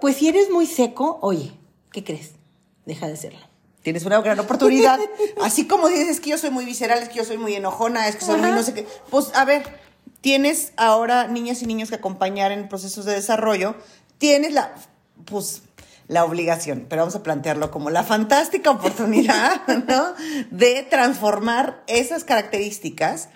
pues 0.00 0.16
si 0.16 0.28
eres 0.28 0.48
muy 0.48 0.64
seco, 0.64 1.18
oye, 1.20 1.52
¿qué 1.92 2.04
crees? 2.04 2.32
Deja 2.86 3.08
de 3.08 3.16
serlo. 3.16 3.40
Tienes 3.82 4.04
una 4.04 4.20
gran 4.20 4.38
oportunidad. 4.38 4.98
Así 5.42 5.66
como 5.66 5.88
dices 5.88 6.20
que 6.20 6.30
yo 6.30 6.38
soy 6.38 6.50
muy 6.50 6.64
visceral, 6.64 7.02
es 7.02 7.08
que 7.08 7.16
yo 7.16 7.24
soy 7.24 7.36
muy 7.36 7.54
enojona, 7.54 8.06
es 8.06 8.16
que 8.16 8.24
soy 8.24 8.40
muy 8.40 8.52
no 8.52 8.62
sé 8.62 8.74
qué. 8.74 8.86
Pues 9.10 9.34
a 9.34 9.44
ver, 9.44 9.64
tienes 10.20 10.72
ahora 10.76 11.26
niñas 11.26 11.60
y 11.62 11.66
niños 11.66 11.88
que 11.88 11.96
acompañar 11.96 12.52
en 12.52 12.68
procesos 12.68 13.04
de 13.06 13.14
desarrollo, 13.14 13.74
tienes 14.18 14.52
la, 14.52 14.72
pues 15.24 15.62
la 16.08 16.24
obligación, 16.24 16.86
pero 16.88 17.02
vamos 17.02 17.14
a 17.14 17.22
plantearlo 17.22 17.70
como 17.70 17.90
la 17.90 18.02
fantástica 18.02 18.70
oportunidad, 18.70 19.66
¿no? 19.88 20.14
De 20.50 20.82
transformar 20.90 21.82
esas 21.86 22.24
características 22.24 23.28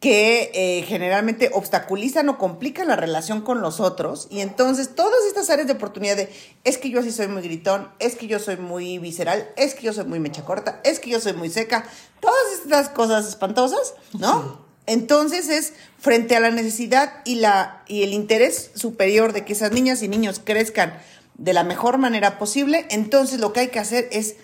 que 0.00 0.50
eh, 0.52 0.84
generalmente 0.86 1.50
obstaculizan 1.54 2.28
o 2.28 2.36
complican 2.36 2.88
la 2.88 2.96
relación 2.96 3.40
con 3.40 3.62
los 3.62 3.80
otros. 3.80 4.26
Y 4.30 4.40
entonces 4.40 4.94
todas 4.94 5.24
estas 5.26 5.48
áreas 5.48 5.66
de 5.66 5.74
oportunidad 5.74 6.16
de 6.16 6.30
es 6.64 6.76
que 6.76 6.90
yo 6.90 7.00
así 7.00 7.10
soy 7.10 7.28
muy 7.28 7.42
gritón, 7.42 7.88
es 8.00 8.14
que 8.14 8.26
yo 8.26 8.38
soy 8.38 8.56
muy 8.56 8.98
visceral, 8.98 9.48
es 9.56 9.74
que 9.74 9.82
yo 9.82 9.94
soy 9.94 10.04
muy 10.04 10.20
mecha 10.20 10.44
corta, 10.44 10.80
es 10.84 11.00
que 11.00 11.08
yo 11.08 11.20
soy 11.20 11.32
muy 11.32 11.48
seca, 11.48 11.86
todas 12.20 12.52
estas 12.62 12.90
cosas 12.90 13.26
espantosas, 13.26 13.94
¿no? 14.18 14.62
Entonces 14.86 15.48
es 15.48 15.72
frente 15.98 16.36
a 16.36 16.40
la 16.40 16.50
necesidad 16.50 17.22
y, 17.24 17.36
la, 17.36 17.82
y 17.88 18.02
el 18.02 18.12
interés 18.12 18.72
superior 18.74 19.32
de 19.32 19.46
que 19.46 19.54
esas 19.54 19.72
niñas 19.72 20.02
y 20.02 20.08
niños 20.08 20.38
crezcan 20.44 20.98
de 21.36 21.52
la 21.52 21.64
mejor 21.64 21.98
manera 21.98 22.38
posible, 22.38 22.86
entonces 22.90 23.40
lo 23.40 23.52
que 23.52 23.60
hay 23.60 23.68
que 23.68 23.80
hacer 23.80 24.08
es 24.12 24.36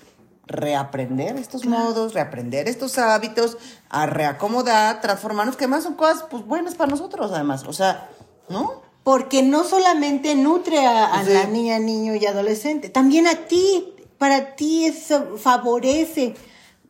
reaprender 0.46 1.36
estos 1.36 1.64
modos, 1.64 2.12
reaprender 2.12 2.68
estos 2.68 2.98
hábitos, 2.98 3.56
a 3.88 4.06
reacomodar, 4.06 5.00
transformarnos, 5.00 5.56
que 5.56 5.68
más 5.68 5.84
son 5.84 5.94
cosas 5.94 6.24
pues 6.28 6.44
buenas 6.44 6.74
para 6.74 6.90
nosotros 6.90 7.30
además, 7.32 7.64
o 7.66 7.72
sea, 7.72 8.10
¿no? 8.48 8.82
Porque 9.04 9.42
no 9.42 9.64
solamente 9.64 10.34
nutre 10.34 10.84
a, 10.86 11.22
la 11.22 11.46
niña, 11.46 11.78
niño 11.78 12.16
y 12.16 12.26
adolescente, 12.26 12.88
también 12.88 13.26
a 13.26 13.46
ti, 13.46 13.94
para 14.18 14.56
ti 14.56 14.86
eso 14.86 15.38
favorece 15.38 16.34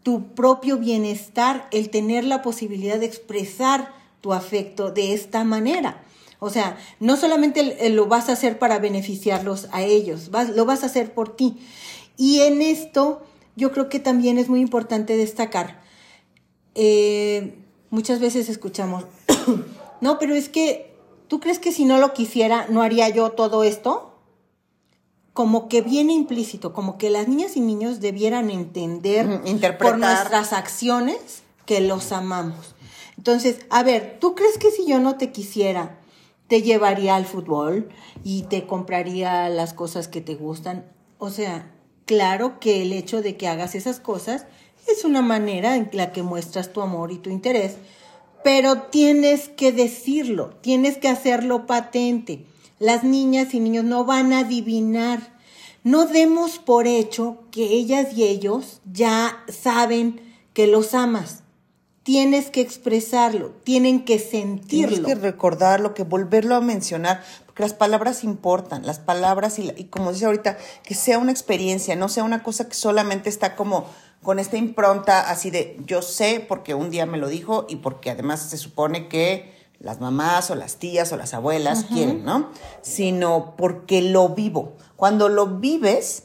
tu 0.03 0.35
propio 0.35 0.79
bienestar 0.79 1.69
el 1.71 1.91
tener 1.91 2.25
la 2.25 2.43
posibilidad 2.43 2.99
de 2.99 3.07
expresar 3.07 3.93
tu 4.23 4.33
afecto 4.33 4.91
de 4.91 5.13
esta 5.13 5.45
manera. 5.45 6.03
O 6.41 6.49
sea, 6.49 6.79
no 6.99 7.17
solamente 7.17 7.91
lo 7.91 8.07
vas 8.07 8.31
a 8.31 8.33
hacer 8.33 8.59
para 8.59 8.79
beneficiarlos 8.79 9.69
a 9.73 9.83
ellos, 9.83 10.31
lo 10.55 10.65
vas 10.65 10.83
a 10.83 10.87
hacer 10.87 11.13
por 11.13 11.37
ti. 11.37 11.59
Y 12.17 12.41
en 12.41 12.63
esto 12.63 13.23
yo 13.57 13.73
creo 13.73 13.91
que 13.91 14.01
también 14.01 14.39
es 14.39 14.49
muy 14.49 14.61
importante 14.61 15.17
destacar. 15.17 15.83
Eh, 16.75 17.59
muchas 17.91 18.21
veces 18.21 18.49
escuchamos, 18.49 19.05
no, 20.01 20.19
pero 20.19 20.35
es 20.35 20.49
que, 20.49 20.97
¿tú 21.29 21.41
crees 21.41 21.59
que 21.59 21.73
si 21.73 21.85
no 21.85 21.99
lo 21.99 22.15
quisiera, 22.15 22.67
no 22.71 22.81
haría 22.81 23.11
yo 23.11 23.33
todo 23.33 23.63
esto? 23.63 24.15
Como 25.35 25.69
que 25.69 25.83
viene 25.83 26.15
implícito, 26.15 26.73
como 26.73 26.97
que 26.97 27.11
las 27.11 27.29
niñas 27.29 27.57
y 27.57 27.61
niños 27.61 28.01
debieran 28.01 28.51
entender 28.51 29.43
por 29.79 29.99
nuestras 29.99 30.55
acciones 30.55 31.43
que 31.67 31.81
los 31.81 32.13
amamos. 32.13 32.75
Entonces, 33.19 33.59
a 33.69 33.83
ver, 33.83 34.17
¿tú 34.21 34.35
crees 34.35 34.57
que 34.57 34.71
si 34.71 34.87
yo 34.87 34.99
no 34.99 35.17
te 35.17 35.31
quisiera, 35.31 36.00
te 36.51 36.61
llevaría 36.61 37.17
al 37.17 37.25
fútbol 37.25 37.89
y 38.23 38.43
te 38.43 38.67
compraría 38.67 39.49
las 39.49 39.73
cosas 39.73 40.09
que 40.09 40.21
te 40.21 40.35
gustan? 40.35 40.85
O 41.19 41.31
sea, 41.31 41.71
Claro 42.11 42.59
que 42.59 42.83
el 42.83 42.93
hecho 42.93 43.23
de 43.23 43.37
que 43.37 43.47
hagas 43.47 43.77
esas 43.77 44.01
cosas 44.01 44.45
es 44.89 45.05
una 45.05 45.23
manera 45.23 45.77
en 45.77 45.89
la 45.93 46.11
que 46.11 46.25
muestras 46.25 46.73
tu 46.73 46.81
amor 46.81 47.13
y 47.13 47.19
tu 47.19 47.31
interés, 47.31 47.77
pero 48.43 48.83
tienes 48.91 49.49
que 49.49 49.71
decirlo, 49.71 50.57
tienes 50.61 50.99
que 50.99 51.07
hacerlo 51.07 51.67
patente. 51.67 52.47
Las 52.81 53.05
niñas 53.05 53.55
y 53.55 53.61
niños 53.61 53.85
no 53.85 54.05
van 54.05 54.33
a 54.33 54.41
adivinar. 54.41 55.39
No 55.85 56.07
demos 56.07 56.59
por 56.59 56.89
hecho 56.89 57.45
que 57.53 57.63
ellas 57.75 58.09
y 58.17 58.25
ellos 58.25 58.81
ya 58.93 59.45
saben 59.47 60.21
que 60.53 60.67
los 60.67 60.95
amas. 60.95 61.40
Tienes 62.11 62.51
que 62.51 62.61
expresarlo, 62.61 63.53
tienen 63.63 64.05
que 64.05 64.19
sentirlo. 64.19 64.89
Tienes 64.89 65.07
que 65.07 65.15
recordarlo, 65.15 65.95
que 65.95 66.03
volverlo 66.03 66.57
a 66.57 66.61
mencionar, 66.61 67.23
las 67.61 67.75
palabras 67.75 68.25
importan, 68.25 68.85
las 68.85 68.99
palabras 68.99 69.59
y, 69.59 69.71
y, 69.77 69.85
como 69.85 70.13
dice 70.13 70.25
ahorita, 70.25 70.57
que 70.83 70.95
sea 70.95 71.19
una 71.19 71.31
experiencia, 71.31 71.95
no 71.95 72.09
sea 72.09 72.25
una 72.25 72.43
cosa 72.43 72.67
que 72.67 72.75
solamente 72.75 73.29
está 73.29 73.55
como 73.55 73.87
con 74.23 74.39
esta 74.39 74.57
impronta 74.57 75.31
así 75.31 75.51
de 75.51 75.79
yo 75.87 76.03
sé 76.03 76.45
porque 76.47 76.75
un 76.75 76.91
día 76.91 77.07
me 77.07 77.17
lo 77.17 77.29
dijo 77.29 77.67
y 77.69 77.77
porque 77.77 78.11
además 78.11 78.41
se 78.41 78.59
supone 78.59 79.09
que 79.09 79.55
las 79.79 80.01
mamás 80.01 80.51
o 80.51 80.57
las 80.57 80.77
tías 80.77 81.13
o 81.13 81.17
las 81.17 81.33
abuelas 81.33 81.85
quieren, 81.85 82.25
¿no? 82.25 82.51
Sino 82.83 83.55
porque 83.57 84.03
lo 84.03 84.31
vivo. 84.31 84.75
Cuando 84.97 85.29
lo 85.29 85.47
vives 85.47 86.25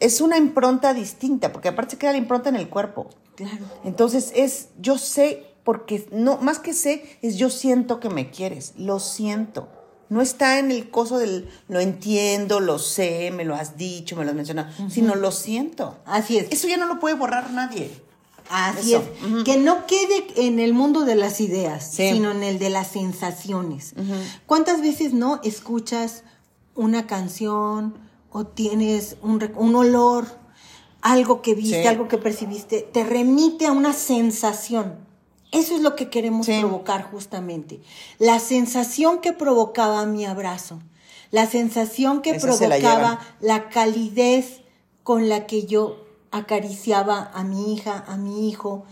es 0.00 0.20
una 0.20 0.38
impronta 0.38 0.94
distinta, 0.94 1.52
porque 1.52 1.68
aparte 1.68 1.92
se 1.92 1.98
queda 1.98 2.12
la 2.12 2.18
impronta 2.18 2.48
en 2.48 2.56
el 2.56 2.68
cuerpo. 2.68 3.08
Claro. 3.36 3.64
Entonces 3.84 4.32
es 4.34 4.68
yo 4.80 4.98
sé 4.98 5.54
porque 5.64 6.08
no 6.12 6.38
más 6.38 6.58
que 6.58 6.72
sé 6.72 7.18
es 7.22 7.36
yo 7.36 7.50
siento 7.50 8.00
que 8.00 8.08
me 8.08 8.30
quieres, 8.30 8.74
lo 8.76 8.98
siento. 9.00 9.68
No 10.08 10.22
está 10.22 10.60
en 10.60 10.70
el 10.70 10.90
coso 10.90 11.18
del 11.18 11.48
lo 11.68 11.80
entiendo, 11.80 12.60
lo 12.60 12.78
sé, 12.78 13.32
me 13.32 13.44
lo 13.44 13.54
has 13.54 13.76
dicho, 13.76 14.16
me 14.16 14.24
lo 14.24 14.30
has 14.30 14.36
mencionado, 14.36 14.72
sino 14.88 15.16
lo 15.16 15.32
siento. 15.32 15.98
Así 16.04 16.38
es. 16.38 16.46
Eso 16.50 16.68
ya 16.68 16.76
no 16.76 16.86
lo 16.86 17.00
puede 17.00 17.16
borrar 17.16 17.50
nadie. 17.50 17.90
Así 18.48 18.94
es. 18.94 19.02
Que 19.44 19.56
no 19.56 19.86
quede 19.86 20.26
en 20.36 20.60
el 20.60 20.72
mundo 20.72 21.04
de 21.04 21.16
las 21.16 21.40
ideas, 21.40 21.90
sino 21.92 22.30
en 22.30 22.42
el 22.42 22.58
de 22.58 22.70
las 22.70 22.88
sensaciones. 22.88 23.94
¿Cuántas 24.46 24.80
veces 24.80 25.12
no 25.12 25.40
escuchas 25.42 26.22
una 26.74 27.06
canción 27.06 27.98
o 28.30 28.46
tienes 28.46 29.16
un, 29.22 29.50
un 29.56 29.74
olor, 29.74 30.26
algo 31.06 31.40
que 31.40 31.54
viste, 31.54 31.86
algo 31.86 32.08
que 32.08 32.18
percibiste, 32.18 32.80
te 32.80 33.04
remite 33.04 33.66
a 33.66 33.72
una 33.72 33.92
sensación? 33.92 34.96
Eso 35.52 35.76
es 35.76 35.80
lo 35.80 35.94
que 35.94 36.10
queremos 36.10 36.48
provocar 36.48 37.04
justamente. 37.04 37.80
La 38.18 38.40
sensación 38.40 39.20
que 39.20 39.32
provocaba 39.32 40.04
mi 40.04 40.26
abrazo, 40.26 40.80
la 41.30 41.46
sensación 41.46 42.22
que 42.22 42.34
provocaba 42.34 43.20
la, 43.40 43.68
calidez 43.68 44.62
con 45.04 45.28
la 45.28 45.46
que 45.46 45.66
yo 45.66 46.04
acariciaba 46.32 47.30
a 47.32 47.44
mi 47.44 47.72
hija, 47.72 48.04
a 48.08 48.16
mi 48.16 48.50
hijo, 48.50 48.84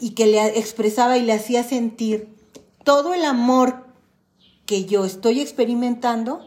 y 0.00 0.10
que 0.10 0.26
le 0.26 0.58
expresaba 0.58 1.18
y 1.18 1.22
le 1.22 1.34
hacía 1.34 1.64
sentir 1.64 2.28
todo 2.82 3.12
el 3.12 3.26
amor 3.26 3.84
que 4.64 4.86
yo 4.86 5.04
estoy 5.04 5.40
experimentando 5.40 6.40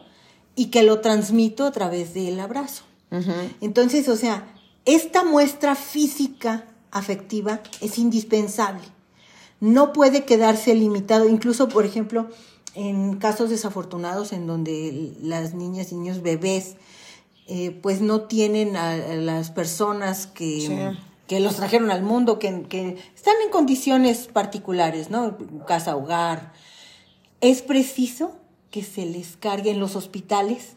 y 0.56 0.66
que 0.66 0.82
lo 0.82 1.00
transmito 1.00 1.64
a 1.64 1.70
través 1.70 2.12
del 2.12 2.40
abrazo. 2.40 2.82
Entonces, 3.60 4.08
o 4.08 4.16
sea, 4.16 4.51
esta 4.84 5.24
muestra 5.24 5.74
física 5.74 6.64
afectiva 6.90 7.60
es 7.80 7.98
indispensable. 7.98 8.82
No 9.60 9.92
puede 9.92 10.24
quedarse 10.24 10.74
limitado, 10.74 11.28
incluso, 11.28 11.68
por 11.68 11.86
ejemplo, 11.86 12.28
en 12.74 13.16
casos 13.16 13.50
desafortunados 13.50 14.32
en 14.32 14.46
donde 14.46 15.12
las 15.20 15.54
niñas 15.54 15.92
y 15.92 15.96
niños 15.96 16.22
bebés 16.22 16.76
eh, 17.46 17.70
pues 17.82 18.00
no 18.00 18.22
tienen 18.22 18.76
a, 18.76 18.96
las 18.96 19.50
personas 19.50 20.26
que, 20.26 20.94
que, 21.26 21.40
los 21.40 21.56
trajeron 21.56 21.90
al 21.90 22.02
mundo, 22.02 22.38
que, 22.38 22.62
que, 22.62 22.96
están 23.14 23.34
en 23.44 23.50
condiciones 23.50 24.28
particulares, 24.28 25.10
¿no? 25.10 25.36
Casa, 25.66 25.96
hogar. 25.96 26.52
Es 27.40 27.62
preciso 27.62 28.36
que 28.70 28.82
se 28.82 29.06
les 29.06 29.36
cargue 29.36 29.70
en 29.70 29.80
los 29.80 29.96
hospitales. 29.96 30.76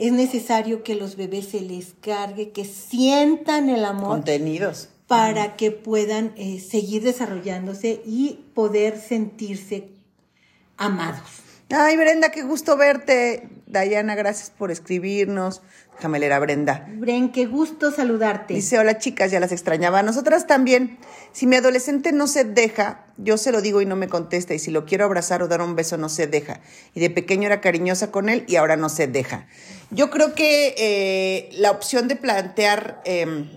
Es 0.00 0.12
necesario 0.12 0.82
que 0.82 0.94
los 0.94 1.16
bebés 1.16 1.48
se 1.50 1.60
les 1.60 1.92
cargue, 2.00 2.52
que 2.52 2.64
sientan 2.64 3.68
el 3.68 3.84
amor. 3.84 4.08
Contenidos. 4.08 4.88
Para 5.06 5.56
que 5.56 5.72
puedan 5.72 6.32
eh, 6.38 6.58
seguir 6.58 7.02
desarrollándose 7.02 8.00
y 8.06 8.46
poder 8.54 8.98
sentirse 8.98 9.88
amados. 10.78 11.42
Ay, 11.68 11.98
Brenda, 11.98 12.30
qué 12.30 12.42
gusto 12.42 12.78
verte. 12.78 13.50
Dayana, 13.70 14.14
gracias 14.14 14.50
por 14.50 14.70
escribirnos. 14.70 15.62
Déjame 15.94 16.18
leer 16.18 16.32
a 16.32 16.38
Brenda. 16.38 16.86
Bren, 16.96 17.30
qué 17.30 17.46
gusto 17.46 17.90
saludarte. 17.90 18.54
Dice, 18.54 18.78
hola 18.78 18.98
chicas, 18.98 19.30
ya 19.30 19.38
las 19.38 19.52
extrañaba. 19.52 20.02
Nosotras 20.02 20.46
también. 20.46 20.98
Si 21.32 21.46
mi 21.46 21.56
adolescente 21.56 22.12
no 22.12 22.26
se 22.26 22.44
deja, 22.44 23.04
yo 23.16 23.36
se 23.36 23.52
lo 23.52 23.60
digo 23.60 23.80
y 23.80 23.86
no 23.86 23.96
me 23.96 24.08
contesta. 24.08 24.54
Y 24.54 24.58
si 24.58 24.70
lo 24.70 24.86
quiero 24.86 25.04
abrazar 25.04 25.42
o 25.42 25.48
dar 25.48 25.60
un 25.60 25.76
beso, 25.76 25.96
no 25.96 26.08
se 26.08 26.26
deja. 26.26 26.60
Y 26.94 27.00
de 27.00 27.10
pequeño 27.10 27.46
era 27.46 27.60
cariñosa 27.60 28.10
con 28.10 28.28
él 28.28 28.44
y 28.48 28.56
ahora 28.56 28.76
no 28.76 28.88
se 28.88 29.06
deja. 29.06 29.46
Yo 29.90 30.10
creo 30.10 30.34
que 30.34 30.74
eh, 30.76 31.50
la 31.52 31.70
opción 31.70 32.08
de 32.08 32.16
plantear... 32.16 33.00
Em, 33.04 33.48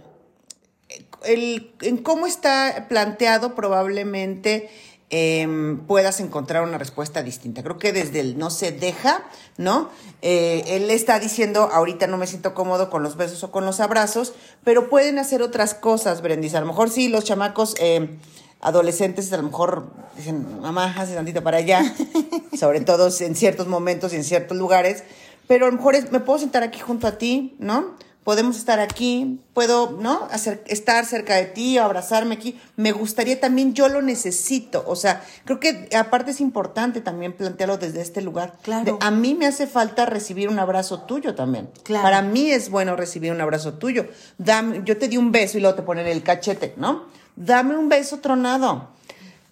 el, 1.26 1.74
en 1.82 1.98
cómo 1.98 2.28
está 2.28 2.88
planteado 2.90 3.56
probablemente 3.56 4.70
Em, 5.16 5.78
puedas 5.86 6.20
encontrar 6.22 6.64
una 6.64 6.80
respuesta 6.80 7.22
distinta. 7.22 7.62
Creo 7.62 7.78
que 7.78 7.94
desde 7.94 8.20
el 8.20 8.40
no 8.40 8.50
se 8.50 8.72
deja, 8.72 9.24
¿no? 9.58 9.92
Eh, 10.24 10.64
él 10.66 10.90
está 10.90 11.20
diciendo, 11.20 11.70
ahorita 11.72 12.08
no 12.08 12.18
me 12.18 12.26
siento 12.26 12.56
cómodo 12.56 12.90
con 12.90 13.04
los 13.04 13.16
besos 13.16 13.44
o 13.44 13.52
con 13.52 13.64
los 13.64 13.80
abrazos, 13.80 14.34
pero 14.64 14.90
pueden 14.90 15.20
hacer 15.20 15.44
otras 15.44 15.76
cosas, 15.76 16.24
Brendis. 16.24 16.56
A 16.56 16.62
lo 16.62 16.66
mejor 16.66 16.90
sí, 16.90 17.10
los 17.10 17.26
chamacos 17.26 17.76
em, 17.78 18.18
adolescentes 18.60 19.32
a 19.32 19.38
lo 19.38 19.44
mejor 19.44 19.92
dicen, 20.18 20.60
mamá, 20.62 20.96
hace 20.98 21.14
tantito 21.14 21.44
para 21.44 21.58
allá, 21.58 21.84
sobre 22.60 22.82
todo 22.82 23.12
en 23.20 23.36
ciertos 23.36 23.68
momentos 23.68 24.14
y 24.14 24.16
en 24.16 24.24
ciertos 24.24 24.58
lugares, 24.58 25.04
pero 25.48 25.68
a 25.68 25.70
lo 25.70 25.78
mejor 25.78 26.12
me 26.12 26.22
puedo 26.22 26.40
sentar 26.40 26.64
aquí 26.64 26.80
junto 26.80 27.06
a 27.06 27.20
ti, 27.20 27.56
¿no? 27.60 27.98
Podemos 28.24 28.58
estar 28.58 28.80
aquí, 28.80 29.40
puedo, 29.54 29.92
¿no? 30.00 30.28
Hacer, 30.32 30.64
estar 30.68 31.06
cerca 31.06 31.36
de 31.36 31.46
ti, 31.46 31.78
abrazarme 31.78 32.36
aquí. 32.36 32.60
Me 32.76 32.92
gustaría 32.92 33.40
también, 33.40 33.74
yo 33.74 33.90
lo 33.90 34.02
necesito. 34.02 34.84
O 34.88 34.96
sea, 34.96 35.24
creo 35.46 35.60
que 35.60 35.90
aparte 35.96 36.32
es 36.32 36.42
importante 36.42 37.02
también 37.02 37.34
plantearlo 37.34 37.78
desde 37.78 38.02
este 38.02 38.22
lugar. 38.22 38.54
Claro. 38.62 38.98
a 39.02 39.12
mí 39.12 39.36
me 39.36 39.46
hace 39.46 39.68
falta 39.68 40.06
recibir 40.06 40.50
un 40.50 40.60
abrazo 40.60 41.02
tuyo 41.02 41.36
también. 41.36 41.70
Claro. 41.84 42.04
Para 42.04 42.22
mí 42.22 42.52
es 42.52 42.70
bueno 42.70 42.96
recibir 42.96 43.32
un 43.32 43.42
abrazo 43.42 43.74
tuyo. 43.74 44.08
Dame, 44.38 44.82
yo 44.86 44.98
te 44.98 45.08
di 45.08 45.18
un 45.18 45.32
beso 45.32 45.58
y 45.58 45.62
luego 45.62 45.76
te 45.76 45.84
ponen 45.84 46.08
el 46.08 46.24
cachete, 46.24 46.74
¿no? 46.78 47.06
Dame 47.36 47.78
un 47.78 47.90
beso 47.90 48.20
tronado. 48.20 48.90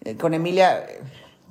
Eh, 0.03 0.15
con 0.15 0.33
Emilia 0.33 0.79
eh, 0.79 1.01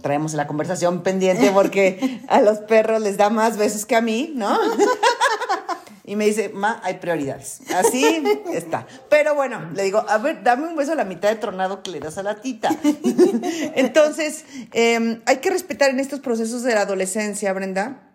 traemos 0.03 0.35
la 0.35 0.47
conversación 0.47 1.03
pendiente 1.03 1.51
porque 1.53 2.21
a 2.29 2.41
los 2.41 2.59
perros 2.59 3.01
les 3.01 3.17
da 3.17 3.31
más 3.31 3.57
besos 3.57 3.87
que 3.87 3.97
a 3.97 4.01
mí, 4.01 4.33
¿no? 4.35 4.59
Y 6.11 6.17
me 6.17 6.27
dice, 6.27 6.49
ma, 6.49 6.81
hay 6.83 6.95
prioridades. 6.95 7.61
Así 7.73 8.05
está. 8.53 8.85
Pero 9.09 9.37
bueno, 9.37 9.71
le 9.77 9.85
digo, 9.85 10.05
a 10.09 10.19
ver, 10.19 10.43
dame 10.43 10.67
un 10.67 10.75
beso 10.75 10.91
a 10.91 10.95
la 10.97 11.05
mitad 11.05 11.29
de 11.29 11.37
tronado 11.37 11.85
que 11.85 11.93
le 11.93 12.01
das 12.01 12.19
a 12.19 12.25
la 12.25 12.41
tita. 12.41 12.69
Entonces, 13.77 14.45
em, 14.73 15.21
hay 15.25 15.37
que 15.37 15.51
respetar 15.51 15.89
en 15.89 16.01
estos 16.01 16.19
procesos 16.19 16.65
de 16.65 16.75
la 16.75 16.81
adolescencia, 16.81 17.53
Brenda, 17.53 18.11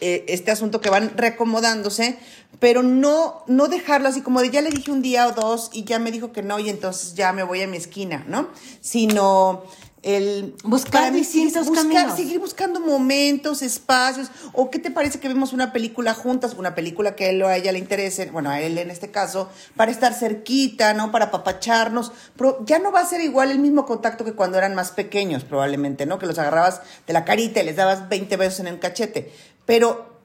eh, 0.00 0.24
este 0.28 0.52
asunto 0.52 0.80
que 0.80 0.88
van 0.88 1.16
reacomodándose, 1.16 2.16
pero 2.60 2.84
no, 2.84 3.42
no 3.48 3.66
dejarlo 3.66 4.08
así 4.08 4.20
como 4.20 4.40
de 4.40 4.50
ya 4.50 4.60
le 4.60 4.70
dije 4.70 4.92
un 4.92 5.02
día 5.02 5.26
o 5.26 5.32
dos 5.32 5.70
y 5.72 5.82
ya 5.82 5.98
me 5.98 6.12
dijo 6.12 6.30
que 6.30 6.44
no 6.44 6.60
y 6.60 6.68
entonces 6.68 7.16
ya 7.16 7.32
me 7.32 7.42
voy 7.42 7.60
a 7.60 7.66
mi 7.66 7.76
esquina, 7.76 8.24
¿no? 8.28 8.50
Sino 8.80 9.64
el 10.06 10.54
buscar 10.62 11.12
distintos 11.12 11.66
buscar, 11.66 12.14
seguir 12.14 12.38
buscando 12.38 12.78
momentos, 12.78 13.60
espacios, 13.60 14.30
o 14.52 14.70
qué 14.70 14.78
te 14.78 14.92
parece 14.92 15.18
que 15.18 15.26
vemos 15.26 15.52
una 15.52 15.72
película 15.72 16.14
juntas, 16.14 16.54
una 16.54 16.76
película 16.76 17.16
que 17.16 17.24
a 17.24 17.30
él 17.30 17.42
o 17.42 17.48
a 17.48 17.56
ella 17.56 17.72
le 17.72 17.80
interese, 17.80 18.30
bueno, 18.30 18.50
a 18.50 18.60
él 18.60 18.78
en 18.78 18.92
este 18.92 19.10
caso, 19.10 19.50
para 19.74 19.90
estar 19.90 20.14
cerquita, 20.14 20.94
¿no? 20.94 21.10
Para 21.10 21.32
papacharnos, 21.32 22.12
pero 22.36 22.64
ya 22.64 22.78
no 22.78 22.92
va 22.92 23.00
a 23.00 23.06
ser 23.06 23.20
igual 23.20 23.50
el 23.50 23.58
mismo 23.58 23.84
contacto 23.84 24.24
que 24.24 24.34
cuando 24.34 24.58
eran 24.58 24.76
más 24.76 24.92
pequeños, 24.92 25.42
probablemente, 25.42 26.06
¿no? 26.06 26.20
Que 26.20 26.26
los 26.26 26.38
agarrabas 26.38 26.82
de 27.04 27.12
la 27.12 27.24
carita 27.24 27.60
y 27.60 27.64
les 27.64 27.74
dabas 27.74 28.08
20 28.08 28.36
besos 28.36 28.60
en 28.60 28.68
el 28.68 28.78
cachete, 28.78 29.32
pero 29.64 30.15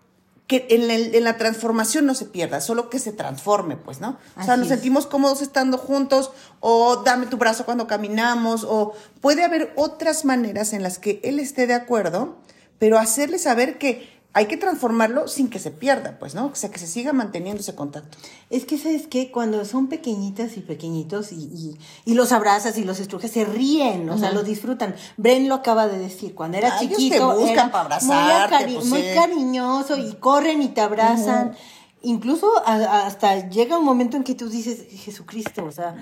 que 0.51 0.67
en, 0.69 1.23
la 1.23 1.37
transformación 1.37 2.05
no 2.05 2.13
se 2.13 2.25
pierda, 2.25 2.59
solo 2.59 2.89
que 2.89 2.99
se 2.99 3.13
transforme, 3.13 3.77
pues, 3.77 4.01
¿no? 4.01 4.17
O 4.37 4.43
sea, 4.43 4.57
nos 4.57 4.67
sentimos 4.67 5.07
cómodos 5.07 5.41
estando 5.41 5.77
juntos, 5.77 6.31
o 6.59 7.03
dame 7.05 7.27
tu 7.27 7.37
brazo 7.37 7.63
cuando 7.63 7.87
caminamos, 7.87 8.65
o 8.67 8.91
puede 9.21 9.45
haber 9.45 9.71
otras 9.77 10.25
maneras 10.25 10.73
en 10.73 10.83
las 10.83 10.99
que 10.99 11.21
él 11.23 11.39
esté 11.39 11.67
de 11.67 11.73
acuerdo, 11.73 12.35
pero 12.79 12.99
hacerle 12.99 13.39
saber 13.39 13.77
que 13.77 14.20
hay 14.33 14.45
que 14.45 14.55
transformarlo 14.55 15.27
sin 15.27 15.49
que 15.49 15.59
se 15.59 15.71
pierda, 15.71 16.17
pues, 16.17 16.35
¿no? 16.35 16.45
O 16.47 16.55
sea, 16.55 16.71
que 16.71 16.79
se 16.79 16.87
siga 16.87 17.11
manteniendo 17.11 17.59
ese 17.59 17.75
contacto. 17.75 18.17
Es 18.49 18.63
que, 18.63 18.77
¿sabes 18.77 19.07
qué? 19.07 19.29
Cuando 19.29 19.65
son 19.65 19.87
pequeñitas 19.87 20.55
y 20.55 20.61
pequeñitos 20.61 21.33
y, 21.33 21.77
y, 22.05 22.13
los 22.13 22.31
abrazas 22.31 22.77
y 22.77 22.85
los 22.85 23.01
estrujas, 23.01 23.29
se 23.31 23.43
ríen, 23.43 24.09
o 24.09 24.17
sea, 24.17 24.31
lo 24.31 24.43
disfrutan. 24.43 24.95
Bren 25.17 25.49
lo 25.49 25.55
acaba 25.55 25.87
de 25.87 25.97
decir, 25.97 26.33
cuando 26.33 26.57
era 26.57 26.79
chiquito. 26.79 27.33
Te 27.35 27.41
buscan 27.41 27.71
para 27.71 27.83
abrazarte, 27.83 28.67
muy, 28.67 28.85
muy, 28.85 29.03
cariñoso 29.13 29.97
y 29.97 30.13
corren 30.13 30.61
y 30.61 30.69
te 30.69 30.79
abrazan. 30.79 31.57
Incluso 32.01 32.49
hasta 32.65 33.49
llega 33.49 33.77
un 33.77 33.85
momento 33.85 34.15
en 34.15 34.23
que 34.23 34.33
tú 34.33 34.49
dices, 34.49 34.85
Jesucristo, 35.03 35.65
o 35.65 35.71
sea, 35.73 35.95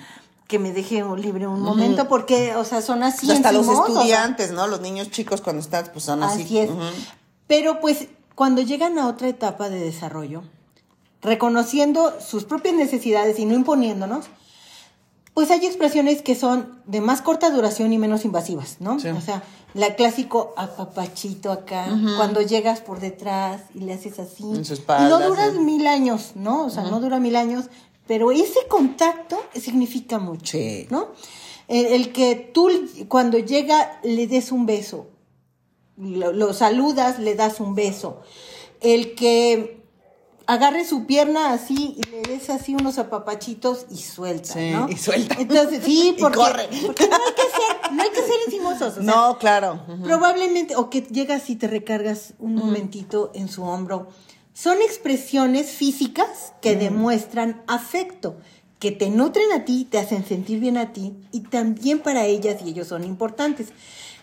que 0.48 0.60
me 0.60 0.72
deje 0.72 1.04
libre 1.18 1.48
un 1.48 1.62
momento, 1.62 2.08
porque, 2.08 2.56
o 2.56 2.64
sea, 2.64 2.84
son 2.84 3.02
así. 3.02 3.32
hasta 3.32 3.52
los 3.52 3.68
estudiantes, 3.68 4.52
¿no? 4.52 4.68
Los 4.68 4.82
niños 4.82 5.10
chicos 5.10 5.42
cuando 5.42 5.64
están, 5.64 5.90
pues 5.92 6.06
son 6.06 6.22
así. 6.22 6.44
Así 6.44 6.60
es. 6.60 6.70
Pero 7.48 7.80
pues 7.80 8.08
cuando 8.40 8.62
llegan 8.62 8.98
a 8.98 9.10
otra 9.10 9.28
etapa 9.28 9.70
de 9.70 9.82
desarrollo, 9.82 10.44
reconociendo 11.22 12.14
sus 12.22 12.46
propias 12.46 12.74
necesidades 12.74 13.38
y 13.38 13.44
no 13.44 13.54
imponiéndonos, 13.54 14.28
pues 15.34 15.52
hay 15.52 15.66
expresiones 15.66 16.22
que 16.22 16.36
son 16.36 16.82
de 16.86 17.02
más 17.02 17.22
corta 17.22 17.50
duración 17.50 17.92
y 17.92 17.98
menos 17.98 18.24
invasivas, 18.24 18.78
¿no? 18.80 18.96
O 18.96 19.00
sea, 19.20 19.44
la 19.74 19.96
clásico 19.96 20.54
apapachito 20.56 21.52
acá, 21.52 21.88
cuando 22.16 22.42
llegas 22.42 22.80
por 22.80 23.02
detrás 23.02 23.64
y 23.76 23.82
le 23.82 23.92
haces 23.92 24.20
así. 24.20 24.46
no 25.10 25.20
duras 25.20 25.56
mil 25.56 25.86
años, 25.86 26.32
¿no? 26.36 26.64
O 26.64 26.70
sea, 26.70 26.84
no 26.84 27.02
dura 27.02 27.20
mil 27.20 27.36
años, 27.36 27.66
pero 28.08 28.32
ese 28.32 28.68
contacto 28.70 29.38
significa 29.54 30.18
mucho, 30.18 30.58
¿no? 30.90 31.10
el, 31.68 32.14
que 32.14 32.36
tú 32.54 32.70
cuando 33.10 33.38
llega 33.38 34.00
le 34.02 34.28
des 34.28 34.54
un 34.54 34.66
beso 34.66 35.08
lo, 36.00 36.54
saludas, 36.54 37.20
le 37.20 37.36
das 37.36 37.60
un 37.60 37.76
beso. 37.76 38.22
El 38.82 39.16
que 39.16 39.84
agarre 40.48 40.86
su 40.86 41.06
pierna 41.06 41.54
así 41.54 41.96
y 41.98 42.10
le 42.10 42.22
des 42.22 42.50
así 42.50 42.74
unos 42.74 42.98
apapachitos 42.98 43.86
y 43.92 43.98
suelta, 43.98 44.56
¿no? 44.56 44.90
Y 44.90 44.98
suelta. 44.98 45.36
Entonces, 45.38 45.84
sí, 45.84 46.16
porque, 46.20 46.38
corre. 46.38 46.70
porque 46.86 47.08
no 47.08 47.16
hay 47.16 47.34
que 47.36 47.42
ser, 47.42 47.92
no 47.92 48.04
hay 48.04 48.10
que 48.10 48.22
ser 48.22 48.36
encimosos. 48.48 48.98
no, 48.98 49.38
claro. 49.38 49.82
Probablemente, 50.04 50.76
o 50.76 50.90
que 50.90 51.02
llegas 51.02 51.50
y 51.50 51.56
te 51.56 51.68
recargas 51.68 52.34
un 52.40 52.56
momentito 52.56 53.32
en 53.36 53.48
su 53.48 53.64
hombro. 53.64 54.08
Son 54.54 54.82
expresiones 54.82 55.70
físicas 55.72 56.54
que 56.62 56.76
demuestran 56.76 57.62
afecto, 57.68 58.38
que 58.80 58.92
te 58.92 59.10
nutren 59.10 59.52
a 59.54 59.66
ti, 59.66 59.86
te 59.90 60.00
hacen 60.00 60.26
sentir 60.26 60.60
bien 60.60 60.78
a 60.78 60.94
ti 60.94 61.14
y 61.32 61.42
también 61.42 62.00
para 62.00 62.26
ellas 62.26 62.62
y 62.66 62.70
ellos 62.70 62.88
son 62.88 63.04
importantes. 63.04 63.68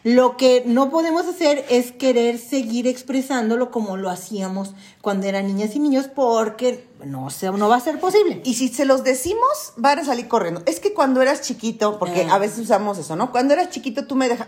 Lo 0.06 0.36
que 0.36 0.62
no 0.64 0.88
podemos 0.88 1.26
hacer 1.26 1.64
es 1.68 1.90
querer 1.90 2.38
seguir 2.38 2.86
expresándolo 2.86 3.72
como 3.72 3.96
lo 3.96 4.08
hacíamos 4.08 4.72
cuando 5.00 5.26
eran 5.26 5.48
niñas 5.48 5.74
y 5.74 5.80
niños 5.80 6.06
porque 6.06 6.86
no, 7.04 7.26
no 7.56 7.68
va 7.68 7.74
a 7.74 7.80
ser 7.80 7.98
posible. 7.98 8.40
Y 8.44 8.54
si 8.54 8.68
se 8.68 8.84
los 8.84 9.02
decimos, 9.02 9.72
van 9.74 9.98
a 9.98 10.04
salir 10.04 10.28
corriendo. 10.28 10.62
Es 10.64 10.78
que 10.78 10.94
cuando 10.94 11.22
eras 11.22 11.42
chiquito, 11.42 11.98
porque 11.98 12.24
ah. 12.30 12.36
a 12.36 12.38
veces 12.38 12.60
usamos 12.60 12.98
eso, 12.98 13.16
¿no? 13.16 13.32
Cuando 13.32 13.54
eras 13.54 13.70
chiquito 13.70 14.06
tú 14.06 14.14
me 14.14 14.28
dejas... 14.28 14.46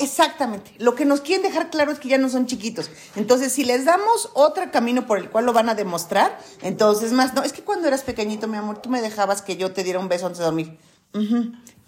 Exactamente. 0.00 0.74
Lo 0.76 0.94
que 0.94 1.06
nos 1.06 1.22
quieren 1.22 1.44
dejar 1.44 1.70
claro 1.70 1.92
es 1.92 1.98
que 1.98 2.10
ya 2.10 2.18
no 2.18 2.28
son 2.28 2.44
chiquitos. 2.44 2.90
Entonces, 3.16 3.54
si 3.54 3.64
les 3.64 3.86
damos 3.86 4.28
otro 4.34 4.70
camino 4.70 5.06
por 5.06 5.16
el 5.16 5.30
cual 5.30 5.46
lo 5.46 5.54
van 5.54 5.70
a 5.70 5.74
demostrar, 5.74 6.38
entonces 6.60 7.12
más, 7.12 7.32
no, 7.32 7.42
es 7.42 7.54
que 7.54 7.62
cuando 7.62 7.88
eras 7.88 8.02
pequeñito, 8.02 8.48
mi 8.48 8.58
amor, 8.58 8.82
tú 8.82 8.90
me 8.90 9.00
dejabas 9.00 9.40
que 9.40 9.56
yo 9.56 9.72
te 9.72 9.82
diera 9.82 9.98
un 9.98 10.08
beso 10.08 10.26
antes 10.26 10.40
de 10.40 10.44
dormir 10.44 10.78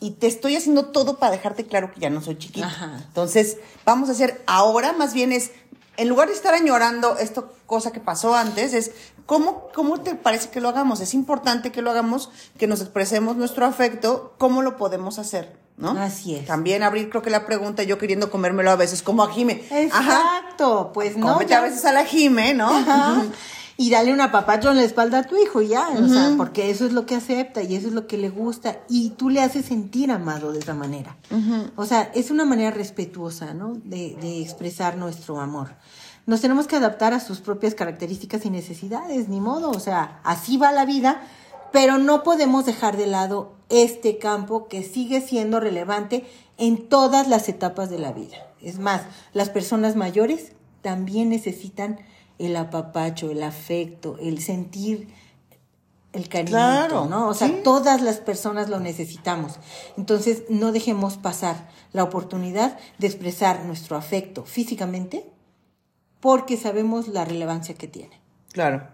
y 0.03 0.11
te 0.11 0.27
estoy 0.27 0.57
haciendo 0.57 0.87
todo 0.87 1.19
para 1.19 1.31
dejarte 1.31 1.65
claro 1.65 1.93
que 1.93 2.01
ya 2.01 2.11
no 2.11 2.21
soy 2.21 2.37
chiquita. 2.37 3.01
Entonces, 3.07 3.59
vamos 3.87 4.09
a 4.09 4.12
hacer 4.12 4.43
ahora, 4.49 4.93
más 4.93 5.15
bien 5.15 5.31
es, 5.31 5.53
en 5.97 6.09
lugar 6.09 6.27
de 6.27 6.35
estar 6.35 6.55
añorando 6.55 7.17
esto, 7.19 7.53
cosa 7.67 7.93
que 7.93 8.01
pasó 8.01 8.35
antes, 8.35 8.75
es 8.75 8.91
¿cómo, 9.27 9.69
cómo 9.73 10.01
te 10.01 10.17
parece 10.17 10.51
que 10.51 10.61
lo 10.61 10.69
hagamos? 10.69 11.01
Es 11.01 11.15
importante 11.15 11.71
que 11.71 11.83
lo 11.83 11.91
hagamos, 11.93 12.31
que 12.59 12.67
nos 12.67 12.81
expresemos 12.81 13.37
nuestro 13.37 13.65
afecto, 13.65 14.35
¿cómo 14.38 14.62
lo 14.62 14.77
podemos 14.77 15.21
hacer? 15.21 15.57
¿No? 15.77 15.93
Así 15.93 16.35
es. 16.35 16.47
También 16.47 16.83
abrir, 16.83 17.09
creo 17.09 17.23
que 17.23 17.31
la 17.31 17.47
pregunta, 17.47 17.85
yo 17.85 17.97
queriendo 17.99 18.29
comérmelo 18.29 18.73
a 18.73 18.77
veces, 18.77 19.05
como 19.05 19.23
a 19.23 19.33
Jime. 19.33 19.65
Exacto, 19.71 20.91
pues 20.93 21.17
no. 21.17 21.33
Cómete 21.33 21.55
a 21.55 21.61
veces 21.61 21.85
a 21.85 21.93
la 21.93 22.05
Jime, 22.05 22.55
¿no? 22.55 22.77
Ajá. 22.77 23.23
Y 23.77 23.91
dale 23.91 24.13
una 24.13 24.31
papacho 24.31 24.71
en 24.71 24.77
la 24.77 24.85
espalda 24.85 25.21
a 25.21 25.23
tu 25.25 25.37
hijo 25.37 25.63
ya, 25.63 25.89
o 25.91 26.09
sea, 26.09 26.35
porque 26.37 26.71
eso 26.71 26.85
es 26.85 26.93
lo 26.93 27.07
que 27.07 27.15
acepta 27.15 27.63
y 27.63 27.75
eso 27.75 27.89
es 27.89 27.95
lo 27.95 28.07
que 28.07 28.19
le 28.19 28.29
gusta 28.29 28.81
y 28.89 29.11
tú 29.11 29.31
le 29.31 29.41
haces 29.41 29.67
sentir 29.67 30.11
amado 30.11 30.53
de 30.53 30.59
esa 30.59 30.75
manera. 30.75 31.17
O 31.77 31.87
sea, 31.87 32.11
es 32.15 32.31
una 32.31 32.45
manera 32.45 32.71
respetuosa, 32.71 33.55
¿no? 33.55 33.75
De, 33.85 34.17
de, 34.21 34.43
expresar 34.43 34.97
nuestro 34.97 35.41
amor. 35.41 35.75
Nos 36.27 36.41
tenemos 36.41 36.67
que 36.67 36.77
adaptar 36.77 37.15
a 37.15 37.21
sus 37.21 37.41
propias 37.41 37.75
características 37.75 38.45
y 38.45 38.51
necesidades, 38.51 39.29
ni 39.29 39.41
modo, 39.41 39.71
o 39.71 39.81
sea, 39.81 40.21
así 40.23 40.57
va 40.57 40.71
la 40.71 40.85
vida, 40.85 41.23
pero 41.73 41.99
no 41.99 42.23
podemos 42.23 42.67
dejar 42.67 42.97
de 42.97 43.07
lado 43.07 43.55
este 43.71 44.19
campo 44.19 44.69
que 44.69 44.83
sigue 44.83 45.21
siendo 45.21 45.59
relevante 45.59 46.25
en 46.59 46.89
todas 46.89 47.27
las 47.27 47.49
etapas 47.49 47.91
de 47.91 47.99
la 47.99 48.13
vida. 48.13 48.37
Es 48.61 48.79
más, 48.79 49.03
las 49.33 49.49
personas 49.49 49.97
mayores 49.97 50.53
también 50.83 51.31
necesitan 51.31 51.99
el 52.38 52.57
apapacho, 52.57 53.31
el 53.31 53.42
afecto, 53.42 54.16
el 54.21 54.40
sentir 54.40 55.09
el 56.12 56.29
cariño, 56.29 56.51
claro, 56.51 57.07
¿no? 57.07 57.29
O 57.29 57.35
sea, 57.35 57.49
sí. 57.49 57.61
todas 57.64 58.03
las 58.03 58.18
personas 58.18 58.68
lo 58.68 58.81
necesitamos. 58.81 59.59
Entonces, 59.97 60.45
no 60.51 60.73
dejemos 60.73 61.16
pasar 61.16 61.68
la 61.92 62.05
oportunidad 62.05 62.79
de 62.99 63.07
expresar 63.07 63.64
nuestro 63.64 63.97
afecto 63.97 64.45
físicamente 64.45 65.31
porque 66.21 66.57
sabemos 66.57 67.09
la 67.09 67.25
relevancia 67.25 67.75
que 67.75 67.88
tiene. 67.88 68.21
Claro. 68.53 68.87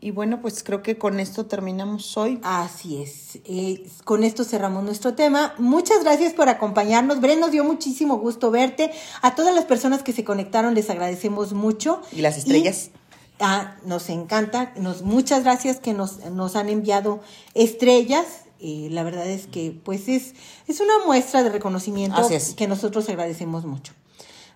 Y 0.00 0.10
bueno, 0.10 0.40
pues 0.42 0.62
creo 0.62 0.82
que 0.82 0.98
con 0.98 1.20
esto 1.20 1.46
terminamos 1.46 2.16
hoy. 2.16 2.40
Así 2.42 3.00
es. 3.00 3.38
Eh, 3.44 3.86
con 4.04 4.24
esto 4.24 4.44
cerramos 4.44 4.82
nuestro 4.82 5.14
tema. 5.14 5.54
Muchas 5.58 6.02
gracias 6.02 6.34
por 6.34 6.48
acompañarnos. 6.48 7.20
Bren, 7.20 7.40
nos 7.40 7.52
dio 7.52 7.64
muchísimo 7.64 8.18
gusto 8.18 8.50
verte. 8.50 8.90
A 9.22 9.34
todas 9.34 9.54
las 9.54 9.64
personas 9.64 10.02
que 10.02 10.12
se 10.12 10.24
conectaron 10.24 10.74
les 10.74 10.90
agradecemos 10.90 11.52
mucho. 11.52 12.02
Y 12.12 12.22
las 12.22 12.36
estrellas. 12.36 12.90
Y, 12.92 12.98
ah, 13.40 13.76
nos 13.84 14.10
encanta. 14.10 14.72
Nos, 14.76 15.02
muchas 15.02 15.44
gracias 15.44 15.78
que 15.78 15.94
nos, 15.94 16.18
nos 16.30 16.56
han 16.56 16.68
enviado 16.68 17.20
estrellas. 17.54 18.26
Eh, 18.60 18.88
la 18.90 19.04
verdad 19.04 19.28
es 19.28 19.46
que 19.46 19.78
pues 19.84 20.08
es, 20.08 20.34
es 20.66 20.80
una 20.80 20.94
muestra 21.06 21.42
de 21.42 21.50
reconocimiento 21.50 22.20
que 22.56 22.66
nosotros 22.66 23.08
agradecemos 23.08 23.64
mucho. 23.64 23.92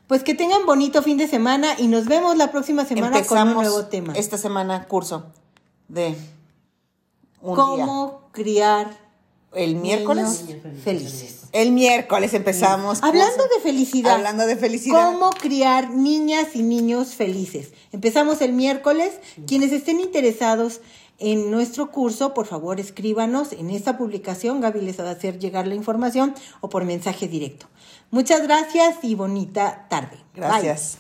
Pues 0.09 0.25
que 0.25 0.35
tengan 0.35 0.65
bonito 0.65 1.03
fin 1.03 1.19
de 1.19 1.29
semana 1.29 1.75
y 1.79 1.87
nos 1.87 2.07
vemos 2.07 2.35
la 2.39 2.51
próxima 2.51 2.87
semana 2.87 3.19
Empezamos 3.19 3.55
con 3.55 3.59
un 3.59 3.63
nuevo 3.63 3.87
tema. 3.89 4.15
Esta 4.15 4.39
semana 4.39 4.89
curso 4.89 5.27
de 5.87 6.17
un 7.43 7.55
cómo 7.55 8.31
día. 8.33 8.33
criar 8.33 9.09
el 9.53 9.77
miércoles 9.77 10.47
felices. 10.83 11.43
El 11.53 11.73
miércoles 11.73 12.33
empezamos. 12.33 13.03
Hablando 13.03 13.43
de 13.55 13.61
felicidad. 13.63 14.15
Hablando 14.15 14.47
de 14.47 14.57
felicidad. 14.57 15.13
Cómo 15.13 15.29
criar 15.31 15.91
niñas 15.91 16.57
y 16.57 16.63
niños 16.63 17.09
felices. 17.09 17.73
Empezamos 17.93 18.41
el 18.41 18.55
miércoles. 18.55 19.13
Quienes 19.47 19.73
estén 19.73 20.01
interesados 20.01 20.81
en 21.19 21.51
nuestro 21.51 21.91
curso, 21.91 22.33
por 22.33 22.47
favor, 22.47 22.81
escríbanos 22.81 23.53
en 23.53 23.71
esta 23.71 23.99
publicación. 23.99 24.63
Gaby 24.63 24.81
les 24.81 24.99
va 25.01 25.09
a 25.09 25.13
hacer 25.13 25.39
llegar 25.39 25.67
la 25.67 25.75
información 25.75 26.35
o 26.61 26.71
por 26.71 26.85
mensaje 26.85 27.29
directo. 27.29 27.67
Muchas 28.11 28.43
gracias 28.43 28.97
y 29.03 29.15
bonita 29.15 29.87
tarde. 29.89 30.19
Gracias. 30.35 30.99